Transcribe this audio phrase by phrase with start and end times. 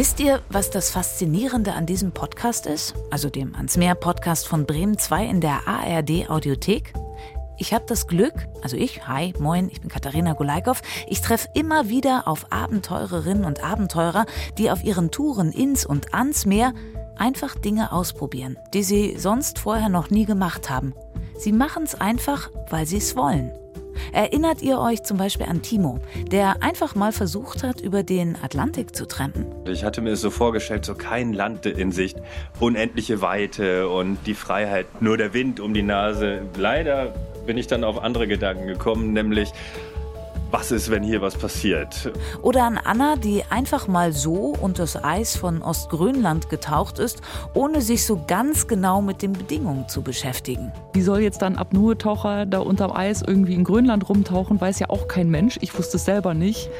[0.00, 2.94] Wisst ihr, was das Faszinierende an diesem Podcast ist?
[3.10, 6.94] Also dem Ans Meer Podcast von Bremen 2 in der ARD Audiothek?
[7.58, 8.32] Ich habe das Glück,
[8.62, 13.62] also ich, hi, moin, ich bin Katharina Golaikow, ich treffe immer wieder auf Abenteurerinnen und
[13.62, 14.24] Abenteurer,
[14.56, 16.72] die auf ihren Touren ins und ans Meer
[17.18, 20.94] einfach Dinge ausprobieren, die sie sonst vorher noch nie gemacht haben.
[21.36, 23.52] Sie machen es einfach, weil sie es wollen.
[24.12, 26.00] Erinnert ihr euch zum Beispiel an Timo,
[26.30, 29.46] der einfach mal versucht hat, über den Atlantik zu trampen?
[29.66, 32.18] Ich hatte mir so vorgestellt, so kein Land in Sicht,
[32.58, 36.42] unendliche Weite und die Freiheit, nur der Wind um die Nase.
[36.56, 37.14] Leider
[37.46, 39.52] bin ich dann auf andere Gedanken gekommen, nämlich
[40.50, 42.12] was ist, wenn hier was passiert?
[42.42, 47.22] Oder an Anna, die einfach mal so unter das Eis von Ostgrönland getaucht ist,
[47.54, 50.72] ohne sich so ganz genau mit den Bedingungen zu beschäftigen.
[50.92, 54.60] Wie soll jetzt dann Apnoe-Taucher da unterm Eis irgendwie in Grönland rumtauchen?
[54.60, 55.58] Weiß ja auch kein Mensch.
[55.60, 56.70] Ich wusste es selber nicht.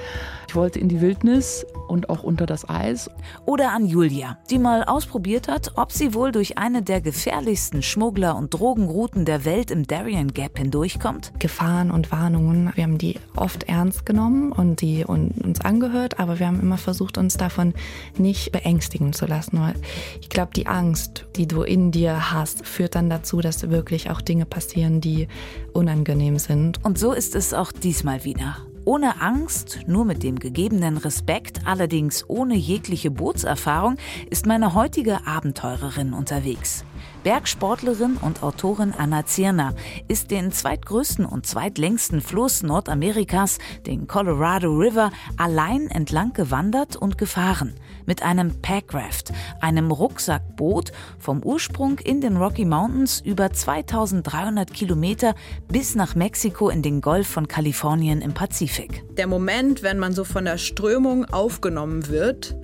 [0.50, 3.08] Ich wollte in die Wildnis und auch unter das Eis.
[3.46, 8.34] Oder an Julia, die mal ausprobiert hat, ob sie wohl durch eine der gefährlichsten Schmuggler-
[8.34, 11.32] und Drogenrouten der Welt im Darien Gap hindurchkommt.
[11.38, 16.48] Gefahren und Warnungen, wir haben die oft ernst genommen und die uns angehört, aber wir
[16.48, 17.72] haben immer versucht, uns davon
[18.18, 19.60] nicht beängstigen zu lassen.
[19.60, 19.76] Weil
[20.20, 24.20] ich glaube, die Angst, die du in dir hast, führt dann dazu, dass wirklich auch
[24.20, 25.28] Dinge passieren, die
[25.74, 26.84] unangenehm sind.
[26.84, 28.56] Und so ist es auch diesmal wieder.
[28.91, 33.98] Ohne Angst, nur mit dem gegebenen Respekt, allerdings ohne jegliche Bootserfahrung,
[34.30, 36.84] ist meine heutige Abenteurerin unterwegs.
[37.22, 39.74] Bergsportlerin und Autorin Anna Zirner
[40.08, 47.74] ist den zweitgrößten und zweitlängsten Fluss Nordamerikas, den Colorado River, allein entlang gewandert und gefahren.
[48.06, 55.34] Mit einem Packraft, einem Rucksackboot vom Ursprung in den Rocky Mountains über 2300 Kilometer
[55.68, 59.04] bis nach Mexiko in den Golf von Kalifornien im Pazifik.
[59.16, 62.56] Der Moment, wenn man so von der Strömung aufgenommen wird,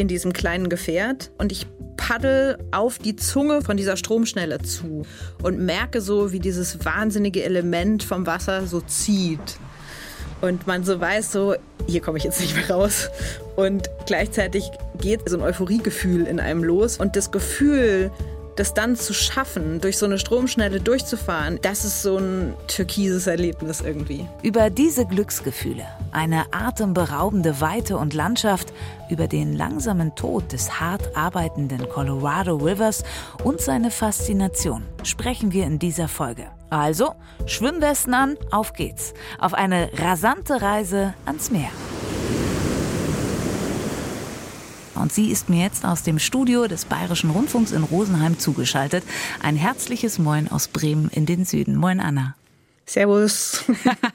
[0.00, 1.66] in diesem kleinen Gefährt und ich
[1.96, 5.02] paddel auf die Zunge von dieser Stromschnelle zu
[5.42, 9.58] und merke so, wie dieses wahnsinnige Element vom Wasser so zieht.
[10.40, 11.54] Und man so weiß, so,
[11.86, 13.10] hier komme ich jetzt nicht mehr raus.
[13.56, 16.96] Und gleichzeitig geht so ein Euphoriegefühl in einem los.
[16.96, 18.10] Und das Gefühl,
[18.60, 23.80] das dann zu schaffen, durch so eine Stromschnelle durchzufahren, das ist so ein türkises Erlebnis
[23.80, 24.28] irgendwie.
[24.42, 28.74] Über diese Glücksgefühle, eine atemberaubende Weite und Landschaft,
[29.08, 33.02] über den langsamen Tod des hart arbeitenden Colorado Rivers
[33.44, 36.48] und seine Faszination sprechen wir in dieser Folge.
[36.68, 37.14] Also,
[37.46, 39.14] Schwimmwesten an, auf geht's.
[39.38, 41.70] Auf eine rasante Reise ans Meer.
[45.00, 49.04] Und sie ist mir jetzt aus dem Studio des Bayerischen Rundfunks in Rosenheim zugeschaltet.
[49.42, 51.76] Ein herzliches Moin aus Bremen in den Süden.
[51.76, 52.34] Moin, Anna.
[52.90, 53.64] Servus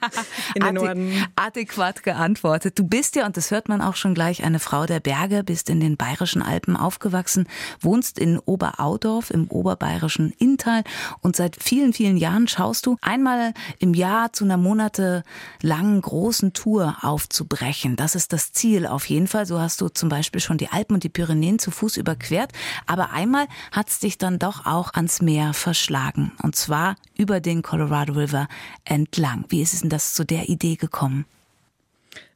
[0.56, 1.25] in den Norden.
[1.36, 2.78] Adäquat geantwortet.
[2.78, 5.69] Du bist ja, und das hört man auch schon gleich, eine Frau der Berge, bist
[5.69, 7.47] in den bayerischen Alpen aufgewachsen,
[7.80, 10.84] wohnst in Oberaudorf im oberbayerischen Inntal
[11.22, 16.97] und seit vielen, vielen Jahren schaust du einmal im Jahr zu einer monatelangen großen Tour
[17.02, 17.96] aufzubrechen.
[17.96, 19.46] Das ist das Ziel auf jeden Fall.
[19.46, 22.52] So hast du zum Beispiel schon die Alpen und die Pyrenäen zu Fuß überquert.
[22.88, 26.34] Aber einmal hat es dich dann doch auch ans Meer verschlagen.
[26.42, 28.47] Und zwar über den Colorado River
[28.83, 29.45] entlang.
[29.49, 31.25] Wie ist es denn das zu der Idee gekommen?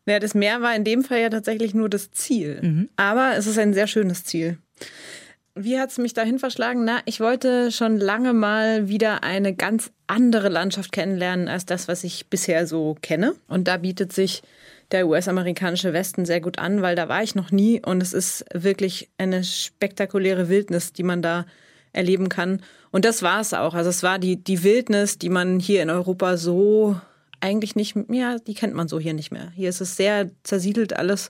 [0.05, 2.59] Ja, das Meer war in dem Fall ja tatsächlich nur das Ziel.
[2.61, 2.89] Mhm.
[2.95, 4.57] Aber es ist ein sehr schönes Ziel.
[5.55, 6.85] Wie hat es mich dahin verschlagen?
[6.85, 12.03] Na, ich wollte schon lange mal wieder eine ganz andere Landschaft kennenlernen als das, was
[12.03, 13.35] ich bisher so kenne.
[13.47, 14.41] Und da bietet sich
[14.91, 18.45] der US-amerikanische Westen sehr gut an, weil da war ich noch nie und es ist
[18.53, 21.45] wirklich eine spektakuläre Wildnis, die man da
[21.93, 22.61] erleben kann.
[22.91, 23.73] Und das war es auch.
[23.73, 26.99] Also es war die, die Wildnis, die man hier in Europa so
[27.41, 29.51] eigentlich nicht, ja, die kennt man so hier nicht mehr.
[29.55, 31.29] Hier ist es sehr zersiedelt alles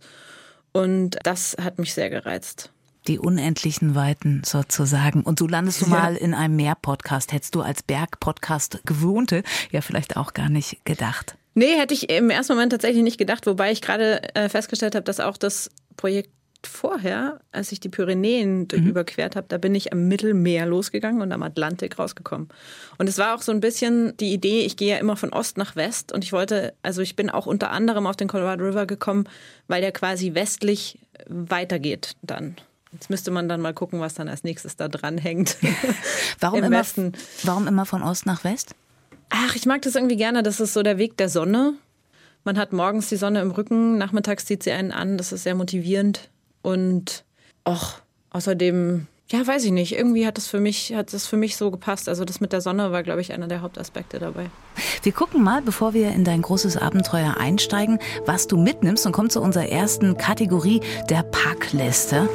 [0.72, 2.72] und das hat mich sehr gereizt.
[3.08, 5.22] Die unendlichen Weiten sozusagen.
[5.22, 5.92] Und so landest du ja.
[5.92, 7.32] mal in einem Meer-Podcast.
[7.32, 11.36] Hättest du als Berg-Podcast gewohnte ja vielleicht auch gar nicht gedacht.
[11.56, 15.04] Nee, hätte ich im ersten Moment tatsächlich nicht gedacht, wobei ich gerade äh, festgestellt habe,
[15.04, 16.30] dass auch das Projekt
[16.66, 18.88] vorher, als ich die Pyrenäen mhm.
[18.88, 22.50] überquert habe, da bin ich am Mittelmeer losgegangen und am Atlantik rausgekommen.
[22.98, 25.58] Und es war auch so ein bisschen die Idee, ich gehe ja immer von Ost
[25.58, 28.86] nach West und ich wollte, also ich bin auch unter anderem auf den Colorado River
[28.86, 29.26] gekommen,
[29.68, 32.56] weil der quasi westlich weitergeht dann.
[32.92, 35.58] Jetzt müsste man dann mal gucken, was dann als nächstes da dran hängt.
[36.40, 36.84] warum, immer,
[37.44, 38.74] warum immer von Ost nach West?
[39.30, 40.42] Ach, ich mag das irgendwie gerne.
[40.42, 41.76] Das ist so der Weg der Sonne.
[42.44, 45.18] Man hat morgens die Sonne im Rücken, nachmittags zieht sie einen an.
[45.18, 46.30] Das ist sehr motivierend.
[46.62, 47.24] Und
[47.64, 47.96] auch
[48.32, 49.96] außerdem ja, weiß ich nicht.
[49.96, 52.10] Irgendwie hat das für mich, hat das für mich so gepasst.
[52.10, 54.50] Also das mit der Sonne war, glaube ich, einer der Hauptaspekte dabei.
[55.04, 59.30] Wir gucken mal, bevor wir in dein großes Abenteuer einsteigen, was du mitnimmst und kommen
[59.30, 62.28] zu unserer ersten Kategorie der Packliste.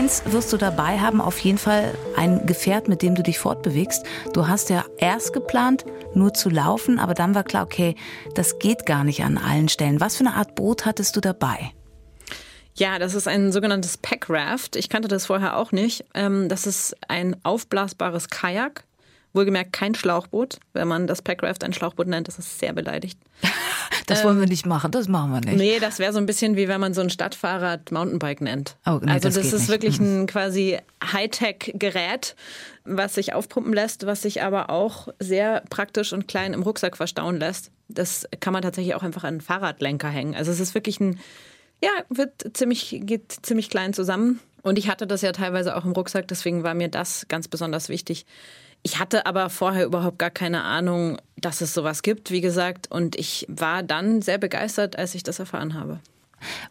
[0.00, 4.02] Eins wirst du dabei haben, auf jeden Fall ein Gefährt, mit dem du dich fortbewegst.
[4.32, 7.94] Du hast ja erst geplant, nur zu laufen, aber dann war klar, okay,
[8.34, 10.00] das geht gar nicht an allen Stellen.
[10.00, 11.72] Was für eine Art Boot hattest du dabei?
[12.74, 14.74] Ja, das ist ein sogenanntes Packraft.
[14.74, 16.06] Ich kannte das vorher auch nicht.
[16.14, 18.84] Ähm, das ist ein aufblasbares Kajak.
[19.32, 20.58] Wohlgemerkt kein Schlauchboot.
[20.72, 23.18] Wenn man das Packraft ein Schlauchboot nennt, das ist sehr beleidigt.
[24.06, 25.56] Das wollen wir nicht machen, das machen wir nicht.
[25.56, 28.76] Nee, das wäre so ein bisschen wie wenn man so ein Stadtfahrrad Mountainbike nennt.
[28.84, 29.68] Oh, nee, also das, das ist nicht.
[29.68, 30.22] wirklich mhm.
[30.22, 30.78] ein quasi
[31.12, 32.34] Hightech-Gerät,
[32.84, 37.38] was sich aufpumpen lässt, was sich aber auch sehr praktisch und klein im Rucksack verstauen
[37.38, 37.70] lässt.
[37.88, 40.34] Das kann man tatsächlich auch einfach an einen Fahrradlenker hängen.
[40.34, 41.20] Also es ist wirklich ein,
[41.82, 44.40] ja, wird ziemlich, geht ziemlich klein zusammen.
[44.62, 47.88] Und ich hatte das ja teilweise auch im Rucksack, deswegen war mir das ganz besonders
[47.88, 48.26] wichtig.
[48.82, 52.90] Ich hatte aber vorher überhaupt gar keine Ahnung, dass es sowas gibt, wie gesagt.
[52.90, 56.00] Und ich war dann sehr begeistert, als ich das erfahren habe.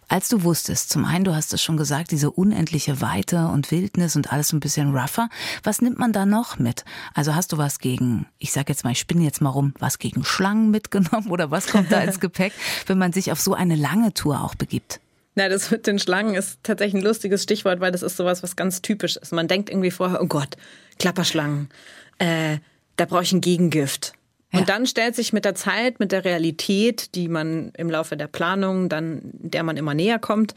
[0.08, 4.16] Als du wusstest, zum einen, du hast es schon gesagt, diese unendliche Weite und Wildnis
[4.16, 5.30] und alles ein bisschen rougher,
[5.64, 6.86] was nimmt man da noch mit?
[7.14, 10.00] Also hast du was gegen, ich sag jetzt mal, ich spinne jetzt mal rum, was
[10.00, 12.54] gegen Schlangen mitgenommen oder was kommt da ins Gepäck,
[12.88, 15.00] wenn man sich auf so eine lange Tour auch begibt?
[15.40, 18.58] Na, das mit den Schlangen ist tatsächlich ein lustiges Stichwort, weil das ist sowas, was
[18.58, 19.32] ganz typisch ist.
[19.32, 20.58] Man denkt irgendwie vorher, oh Gott,
[20.98, 21.70] Klapperschlangen,
[22.18, 22.58] äh,
[22.98, 24.12] da brauche ich ein Gegengift.
[24.52, 24.60] Ja.
[24.60, 28.28] Und dann stellt sich mit der Zeit, mit der Realität, die man im Laufe der
[28.28, 30.56] Planung, dann der man immer näher kommt,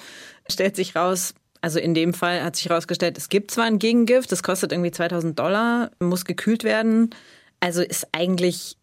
[0.51, 4.33] stellt sich raus, also in dem Fall hat sich herausgestellt, es gibt zwar ein Gegengift,
[4.33, 7.11] das kostet irgendwie 2000 Dollar, muss gekühlt werden.
[7.61, 8.77] Also ist eigentlich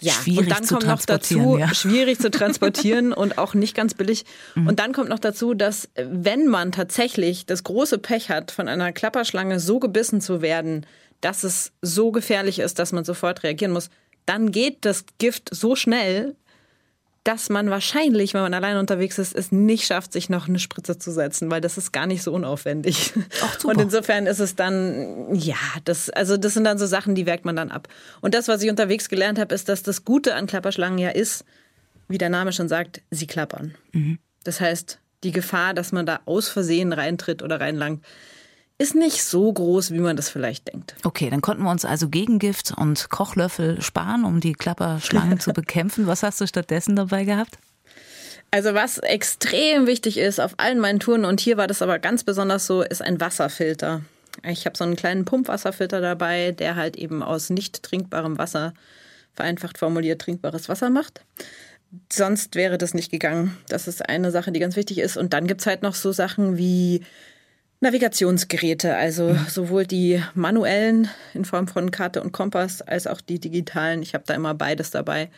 [0.00, 1.74] ja, schwierig und dann kommt noch dazu, ja.
[1.74, 4.24] schwierig zu transportieren und auch nicht ganz billig.
[4.54, 4.68] Mhm.
[4.68, 8.92] Und dann kommt noch dazu, dass wenn man tatsächlich das große Pech hat, von einer
[8.92, 10.86] Klapperschlange so gebissen zu werden,
[11.20, 13.90] dass es so gefährlich ist, dass man sofort reagieren muss,
[14.26, 16.36] dann geht das Gift so schnell,
[17.24, 20.98] dass man wahrscheinlich, wenn man allein unterwegs ist, es nicht schafft, sich noch eine Spritze
[20.98, 23.12] zu setzen, weil das ist gar nicht so unaufwendig.
[23.42, 23.64] Ach.
[23.64, 27.44] Und insofern ist es dann, ja, das, also das sind dann so Sachen, die werkt
[27.44, 27.88] man dann ab.
[28.20, 31.44] Und das, was ich unterwegs gelernt habe, ist, dass das Gute an Klapperschlangen ja ist,
[32.08, 33.74] wie der Name schon sagt, sie klappern.
[33.92, 34.18] Mhm.
[34.44, 38.04] Das heißt, die Gefahr, dass man da aus Versehen reintritt oder reinlangt,
[38.78, 40.94] ist nicht so groß, wie man das vielleicht denkt.
[41.02, 46.06] Okay, dann konnten wir uns also Gegengift und Kochlöffel sparen, um die Klapperschlangen zu bekämpfen.
[46.06, 47.58] Was hast du stattdessen dabei gehabt?
[48.50, 52.24] Also was extrem wichtig ist auf allen meinen Touren und hier war das aber ganz
[52.24, 54.02] besonders so, ist ein Wasserfilter.
[54.44, 58.72] Ich habe so einen kleinen Pumpwasserfilter dabei, der halt eben aus nicht trinkbarem Wasser,
[59.34, 61.22] vereinfacht formuliert, trinkbares Wasser macht.
[62.10, 63.56] Sonst wäre das nicht gegangen.
[63.68, 65.16] Das ist eine Sache, die ganz wichtig ist.
[65.16, 67.02] Und dann gibt es halt noch so Sachen wie
[67.80, 69.46] Navigationsgeräte, also mhm.
[69.48, 74.02] sowohl die manuellen in Form von Karte und Kompass als auch die digitalen.
[74.02, 75.30] Ich habe da immer beides dabei,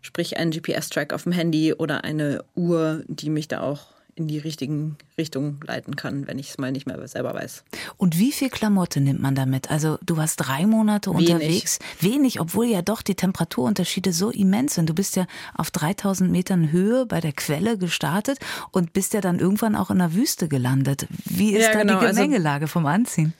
[0.00, 4.38] sprich einen GPS-Track auf dem Handy oder eine Uhr, die mich da auch in die
[4.38, 7.64] richtigen Richtungen leiten kann, wenn ich es mal nicht mehr selber weiß.
[7.96, 9.70] Und wie viel Klamotte nimmt man damit?
[9.70, 11.30] Also du warst drei Monate Wenig.
[11.30, 11.78] unterwegs.
[12.00, 14.88] Wenig, obwohl ja doch die Temperaturunterschiede so immens sind.
[14.88, 18.38] Du bist ja auf 3000 Metern Höhe bei der Quelle gestartet
[18.72, 21.06] und bist ja dann irgendwann auch in der Wüste gelandet.
[21.24, 22.00] Wie ist ja, da genau.
[22.00, 23.34] die also Gemengelage also vom Anziehen?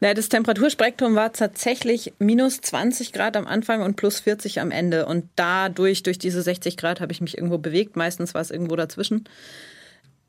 [0.00, 5.06] Na, das Temperaturspektrum war tatsächlich minus 20 Grad am Anfang und plus 40 am Ende.
[5.06, 7.96] Und dadurch, durch diese 60 Grad, habe ich mich irgendwo bewegt.
[7.96, 9.24] Meistens war es irgendwo dazwischen.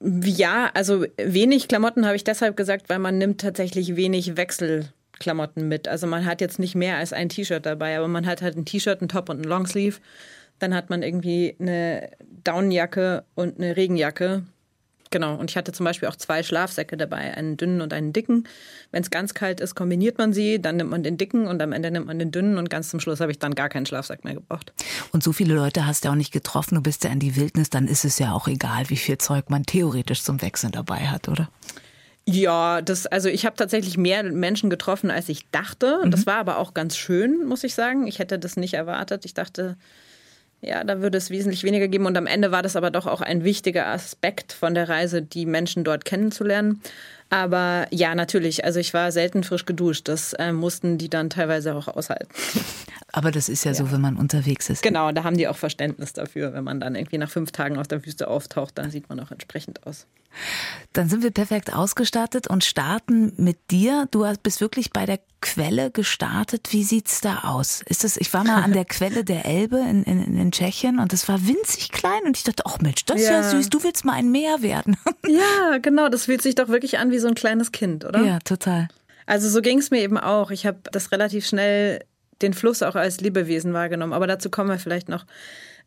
[0.01, 5.89] Ja, also wenig Klamotten habe ich deshalb gesagt, weil man nimmt tatsächlich wenig Wechselklamotten mit.
[5.89, 8.65] Also man hat jetzt nicht mehr als ein T-Shirt dabei, aber man hat halt ein
[8.65, 9.99] T-Shirt, ein Top und ein Longsleeve.
[10.59, 12.11] Dann hat man irgendwie eine
[12.43, 14.43] Downjacke und eine Regenjacke
[15.11, 18.47] Genau, und ich hatte zum Beispiel auch zwei Schlafsäcke dabei, einen dünnen und einen dicken.
[18.91, 21.71] Wenn es ganz kalt ist, kombiniert man sie, dann nimmt man den dicken und am
[21.71, 24.23] Ende nimmt man den dünnen und ganz zum Schluss habe ich dann gar keinen Schlafsack
[24.23, 24.71] mehr gebraucht.
[25.11, 27.71] Und so viele Leute hast du auch nicht getroffen, du bist ja in die Wildnis,
[27.71, 31.27] dann ist es ja auch egal, wie viel Zeug man theoretisch zum Wechseln dabei hat,
[31.27, 31.49] oder?
[32.27, 36.01] Ja, das, also ich habe tatsächlich mehr Menschen getroffen, als ich dachte.
[36.05, 36.11] Mhm.
[36.11, 38.05] Das war aber auch ganz schön, muss ich sagen.
[38.05, 39.25] Ich hätte das nicht erwartet.
[39.25, 39.77] Ich dachte,
[40.61, 42.05] ja, da würde es wesentlich weniger geben.
[42.05, 45.45] Und am Ende war das aber doch auch ein wichtiger Aspekt von der Reise, die
[45.45, 46.81] Menschen dort kennenzulernen.
[47.29, 48.65] Aber ja, natürlich.
[48.65, 50.07] Also ich war selten frisch geduscht.
[50.07, 52.27] Das äh, mussten die dann teilweise auch aushalten.
[53.11, 54.83] Aber das ist ja, ja, so, wenn man unterwegs ist.
[54.83, 56.53] Genau, da haben die auch Verständnis dafür.
[56.53, 59.31] Wenn man dann irgendwie nach fünf Tagen aus der Wüste auftaucht, dann sieht man auch
[59.31, 60.05] entsprechend aus.
[60.93, 64.07] Dann sind wir perfekt ausgestattet und starten mit dir.
[64.11, 66.69] Du bist wirklich bei der Quelle gestartet.
[66.71, 67.83] Wie sieht's da aus?
[67.85, 71.13] Ist das, ich war mal an der Quelle der Elbe in, in, in Tschechien und
[71.13, 73.43] es war winzig klein und ich dachte, ach Mensch, das ist ja.
[73.43, 74.97] süß, du willst mal ein Meer werden.
[75.27, 78.23] Ja, genau, das fühlt sich doch wirklich an wie so ein kleines Kind, oder?
[78.23, 78.87] Ja, total.
[79.27, 80.49] Also so ging es mir eben auch.
[80.49, 82.03] Ich habe das relativ schnell
[82.41, 84.13] den Fluss auch als Lebewesen wahrgenommen.
[84.13, 85.25] Aber dazu kommen wir vielleicht noch.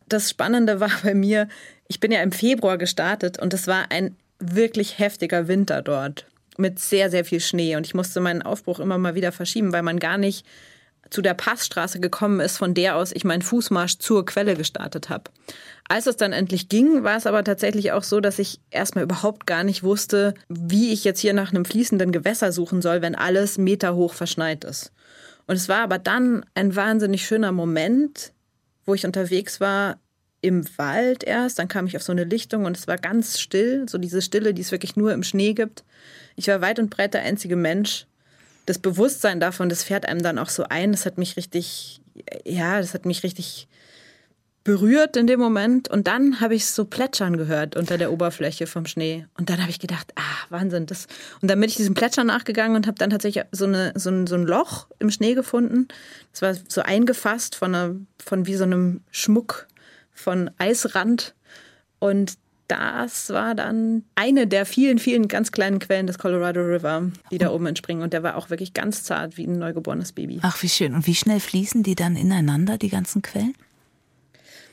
[0.08, 1.48] Das Spannende war bei mir,
[1.88, 6.26] ich bin ja im Februar gestartet und es war ein wirklich heftiger Winter dort
[6.58, 7.76] mit sehr, sehr viel Schnee.
[7.76, 10.46] Und ich musste meinen Aufbruch immer mal wieder verschieben, weil man gar nicht
[11.10, 15.24] zu der Passstraße gekommen ist, von der aus ich meinen Fußmarsch zur Quelle gestartet habe.
[15.88, 19.46] Als es dann endlich ging, war es aber tatsächlich auch so, dass ich erstmal überhaupt
[19.46, 23.58] gar nicht wusste, wie ich jetzt hier nach einem fließenden Gewässer suchen soll, wenn alles
[23.58, 24.92] meterhoch verschneit ist.
[25.46, 28.32] Und es war aber dann ein wahnsinnig schöner Moment,
[28.86, 29.98] wo ich unterwegs war
[30.42, 31.58] im Wald erst.
[31.58, 34.52] Dann kam ich auf so eine Lichtung und es war ganz still, so diese Stille,
[34.52, 35.84] die es wirklich nur im Schnee gibt.
[36.36, 38.06] Ich war weit und breit der einzige Mensch.
[38.66, 40.92] Das Bewusstsein davon, das fährt einem dann auch so ein.
[40.92, 42.00] Das hat mich richtig,
[42.44, 43.68] ja, das hat mich richtig
[44.64, 48.68] berührt in dem Moment und dann habe ich es so plätschern gehört unter der Oberfläche
[48.68, 51.08] vom Schnee und dann habe ich gedacht, ah, Wahnsinn, das
[51.40, 54.28] und dann bin ich diesem Plätschern nachgegangen und habe dann tatsächlich so, eine, so, ein,
[54.28, 55.88] so ein Loch im Schnee gefunden.
[56.30, 59.66] Das war so eingefasst von, einer, von wie so einem Schmuck
[60.12, 61.34] von Eisrand
[61.98, 62.36] und
[62.68, 67.50] das war dann eine der vielen, vielen ganz kleinen Quellen des Colorado River, die da
[67.50, 68.02] oben entspringen.
[68.02, 70.38] Und der war auch wirklich ganz zart wie ein neugeborenes Baby.
[70.42, 70.94] Ach, wie schön.
[70.94, 73.54] Und wie schnell fließen die dann ineinander, die ganzen Quellen?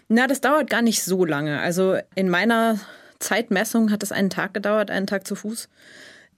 [0.08, 1.60] Na, das dauert gar nicht so lange.
[1.60, 2.79] Also in meiner
[3.19, 5.67] Zeitmessung hat es einen Tag gedauert, einen Tag zu Fuß.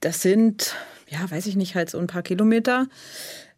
[0.00, 0.74] Das sind,
[1.08, 2.88] ja, weiß ich nicht, halt so ein paar Kilometer.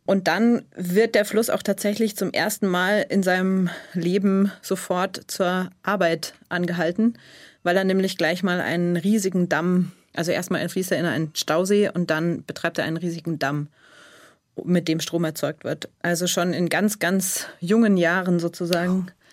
[0.06, 5.70] Und dann wird der Fluss auch tatsächlich zum ersten Mal in seinem Leben sofort zur
[5.82, 7.18] Arbeit angehalten,
[7.62, 11.88] weil er nämlich gleich mal einen riesigen Damm, also erstmal fließt er in einen Stausee
[11.88, 13.68] und dann betreibt er einen riesigen Damm,
[14.62, 15.88] mit dem Strom erzeugt wird.
[16.02, 19.06] Also schon in ganz, ganz jungen Jahren sozusagen.
[19.08, 19.23] Oh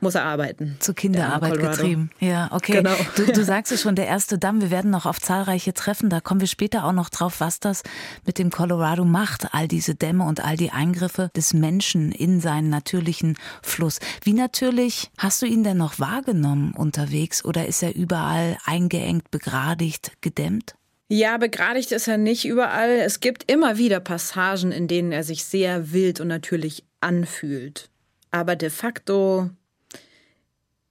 [0.00, 0.76] muss er arbeiten.
[0.80, 2.10] Zur Kinderarbeit getrieben.
[2.20, 2.72] Ja, okay.
[2.72, 2.94] Genau.
[3.16, 4.60] Du, du sagst es schon, der erste Damm.
[4.60, 6.10] Wir werden noch auf zahlreiche treffen.
[6.10, 7.82] Da kommen wir später auch noch drauf, was das
[8.26, 9.54] mit dem Colorado macht.
[9.54, 13.98] All diese Dämme und all die Eingriffe des Menschen in seinen natürlichen Fluss.
[14.22, 20.12] Wie natürlich hast du ihn denn noch wahrgenommen unterwegs oder ist er überall eingeengt, begradigt,
[20.20, 20.74] gedämmt?
[21.10, 22.90] Ja, begradigt ist er nicht überall.
[22.90, 27.88] Es gibt immer wieder Passagen, in denen er sich sehr wild und natürlich anfühlt.
[28.30, 29.48] Aber de facto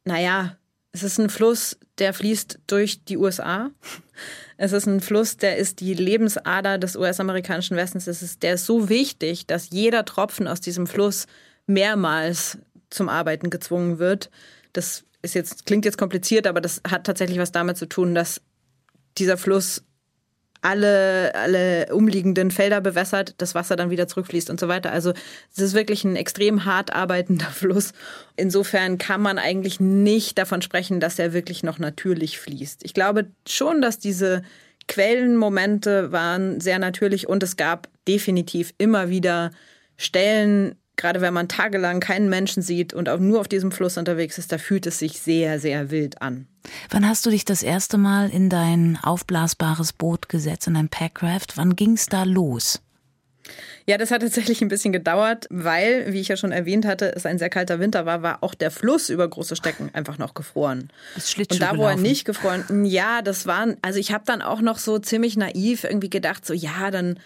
[0.08, 0.58] naja,
[0.94, 3.70] es ist ein Fluss, der fließt durch die USA.
[4.58, 8.08] Es ist ein Fluss, der ist die Lebensader des US-amerikanischen Westens.
[8.08, 11.28] Es ist, der ist so wichtig, dass jeder Tropfen aus diesem Fluss
[11.68, 12.58] mehrmals
[12.90, 14.32] zum Arbeiten gezwungen wird.
[14.74, 18.42] Das ist jetzt, klingt jetzt kompliziert, aber das hat tatsächlich was damit zu tun, dass
[19.18, 19.84] dieser Fluss
[20.62, 24.92] alle, alle umliegenden Felder bewässert, das Wasser dann wieder zurückfließt und so weiter.
[24.92, 25.14] Also
[25.56, 27.94] es ist wirklich ein extrem hart arbeitender Fluss.
[28.36, 32.84] Insofern kann man eigentlich nicht davon sprechen, dass er wirklich noch natürlich fließt.
[32.84, 34.44] Ich glaube schon, dass diese
[34.88, 39.52] Quellenmomente waren sehr natürlich und es gab definitiv immer wieder
[39.98, 44.38] Stellen, gerade wenn man tagelang keinen Menschen sieht und auch nur auf diesem Fluss unterwegs
[44.38, 46.48] ist, da fühlt es sich sehr, sehr wild an.
[46.89, 51.56] Wann hast du dich das erste Mal in dein aufblasbares Boot gesetzt, in ein Packraft?
[51.56, 52.82] Wann ging es da los?
[53.86, 57.25] Ja, das hat tatsächlich ein bisschen gedauert, weil, wie ich ja schon erwähnt hatte, es
[57.25, 60.89] ein sehr kalter Winter war, war auch der Fluss über große Stecken einfach noch gefroren.
[61.16, 64.60] Ist Und da, wo er nicht gefroren, ja, das waren, also ich habe dann auch
[64.60, 67.18] noch so ziemlich naiv irgendwie gedacht, so ja, dann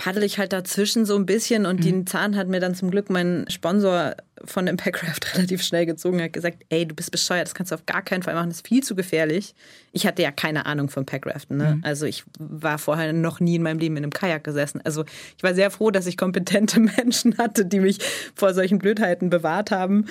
[0.00, 1.84] paddel ich halt dazwischen so ein bisschen und mhm.
[1.84, 6.20] den Zahn hat mir dann zum Glück mein Sponsor von dem Packraft relativ schnell gezogen,
[6.20, 8.48] Er hat gesagt, ey, du bist bescheuert, das kannst du auf gar keinen Fall machen,
[8.48, 9.54] das ist viel zu gefährlich.
[9.92, 11.74] Ich hatte ja keine Ahnung von Packraften, ne?
[11.74, 11.84] Mhm.
[11.84, 14.80] Also ich war vorher noch nie in meinem Leben in einem Kajak gesessen.
[14.84, 15.04] Also
[15.36, 17.98] ich war sehr froh, dass ich kompetente Menschen hatte, die mich
[18.34, 20.06] vor solchen Blödheiten bewahrt haben.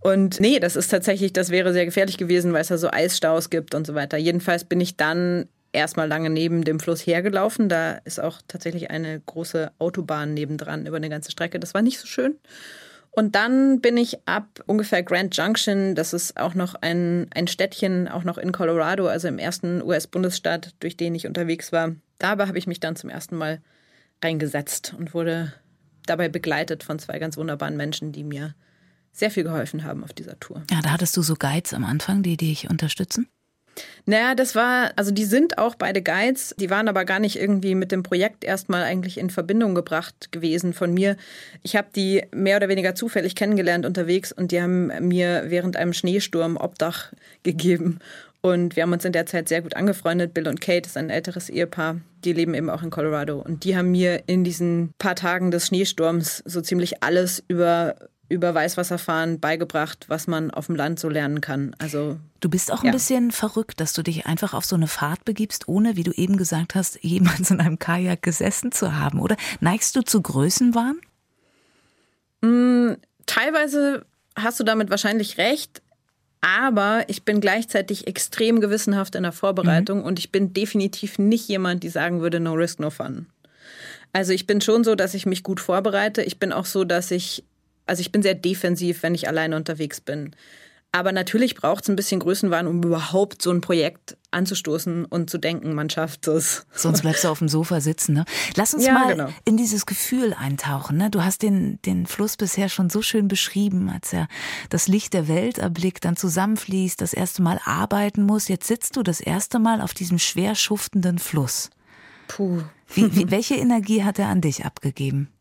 [0.00, 3.50] Und nee, das ist tatsächlich, das wäre sehr gefährlich gewesen, weil es da so Eisstaus
[3.50, 4.16] gibt und so weiter.
[4.16, 7.68] Jedenfalls bin ich dann erstmal lange neben dem Fluss hergelaufen.
[7.68, 11.60] Da ist auch tatsächlich eine große Autobahn nebendran über eine ganze Strecke.
[11.60, 12.38] Das war nicht so schön.
[13.10, 18.08] Und dann bin ich ab ungefähr Grand Junction, das ist auch noch ein, ein Städtchen,
[18.08, 21.94] auch noch in Colorado, also im ersten US-Bundesstaat, durch den ich unterwegs war.
[22.18, 23.60] Dabei habe ich mich dann zum ersten Mal
[24.22, 25.52] reingesetzt und wurde
[26.06, 28.54] dabei begleitet von zwei ganz wunderbaren Menschen, die mir
[29.12, 30.64] sehr viel geholfen haben auf dieser Tour.
[30.70, 33.28] Ja, da hattest du so Guides am Anfang, die dich unterstützen?
[34.06, 37.74] Naja, das war, also die sind auch beide Guides, die waren aber gar nicht irgendwie
[37.74, 41.16] mit dem Projekt erstmal eigentlich in Verbindung gebracht gewesen von mir.
[41.62, 45.92] Ich habe die mehr oder weniger zufällig kennengelernt unterwegs und die haben mir während einem
[45.92, 47.12] Schneesturm Obdach
[47.42, 47.98] gegeben.
[48.44, 50.34] Und wir haben uns in der Zeit sehr gut angefreundet.
[50.34, 52.02] Bill und Kate ist ein älteres Ehepaar.
[52.26, 53.40] Die leben eben auch in Colorado.
[53.40, 57.96] Und die haben mir in diesen paar Tagen des Schneesturms so ziemlich alles über
[58.28, 61.76] über Weißwasserfahren beigebracht, was man auf dem Land so lernen kann.
[61.78, 62.92] Also du bist auch ein ja.
[62.92, 66.36] bisschen verrückt, dass du dich einfach auf so eine Fahrt begibst, ohne, wie du eben
[66.36, 69.36] gesagt hast, jemals in einem Kajak gesessen zu haben, oder?
[69.60, 70.98] Neigst du zu Größenwahn?
[72.40, 72.94] Mm,
[73.26, 75.82] teilweise hast du damit wahrscheinlich recht.
[76.40, 80.04] Aber ich bin gleichzeitig extrem gewissenhaft in der Vorbereitung mhm.
[80.04, 83.28] und ich bin definitiv nicht jemand, die sagen würde, no risk, no fun.
[84.12, 86.22] Also ich bin schon so, dass ich mich gut vorbereite.
[86.22, 87.44] Ich bin auch so, dass ich
[87.86, 90.34] also ich bin sehr defensiv, wenn ich alleine unterwegs bin.
[90.94, 95.38] Aber natürlich braucht es ein bisschen Größenwahn, um überhaupt so ein Projekt anzustoßen und zu
[95.38, 96.66] denken, man schafft es.
[96.72, 98.14] Sonst bleibst du auf dem Sofa sitzen.
[98.14, 98.24] Ne?
[98.54, 99.28] Lass uns ja, mal genau.
[99.44, 100.96] in dieses Gefühl eintauchen.
[100.96, 101.10] Ne?
[101.10, 104.28] Du hast den, den Fluss bisher schon so schön beschrieben, als er
[104.70, 108.46] das Licht der Welt erblickt, dann zusammenfließt, das erste Mal arbeiten muss.
[108.46, 111.70] Jetzt sitzt du das erste Mal auf diesem schwer schuftenden Fluss.
[112.28, 112.62] Puh.
[112.94, 115.33] Wie, wie, welche Energie hat er an dich abgegeben?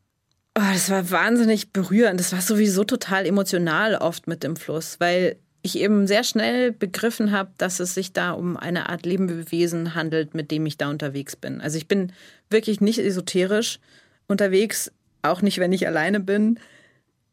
[0.56, 2.20] Oh, das war wahnsinnig berührend.
[2.20, 7.32] Das war sowieso total emotional oft mit dem Fluss, weil ich eben sehr schnell begriffen
[7.32, 11.36] habe, dass es sich da um eine Art Lebewesen handelt, mit dem ich da unterwegs
[11.36, 11.62] bin.
[11.62, 12.12] Also ich bin
[12.50, 13.80] wirklich nicht esoterisch
[14.28, 14.92] unterwegs,
[15.24, 16.60] auch nicht, wenn ich alleine bin.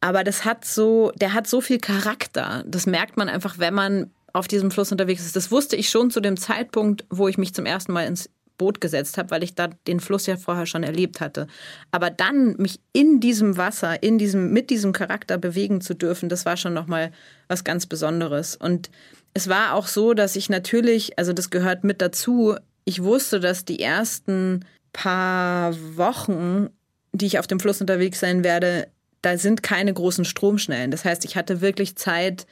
[0.00, 2.64] Aber das hat so, der hat so viel Charakter.
[2.66, 5.36] Das merkt man einfach, wenn man auf diesem Fluss unterwegs ist.
[5.36, 8.82] Das wusste ich schon zu dem Zeitpunkt, wo ich mich zum ersten Mal ins Boot
[8.82, 11.46] gesetzt habe, weil ich da den Fluss ja vorher schon erlebt hatte.
[11.90, 16.44] Aber dann mich in diesem Wasser, in diesem, mit diesem Charakter bewegen zu dürfen, das
[16.44, 17.10] war schon nochmal
[17.48, 18.56] was ganz Besonderes.
[18.56, 18.90] Und
[19.32, 23.64] es war auch so, dass ich natürlich, also das gehört mit dazu, ich wusste, dass
[23.64, 26.68] die ersten paar Wochen,
[27.12, 28.88] die ich auf dem Fluss unterwegs sein werde,
[29.22, 30.90] da sind keine großen Stromschnellen.
[30.90, 32.46] Das heißt, ich hatte wirklich Zeit,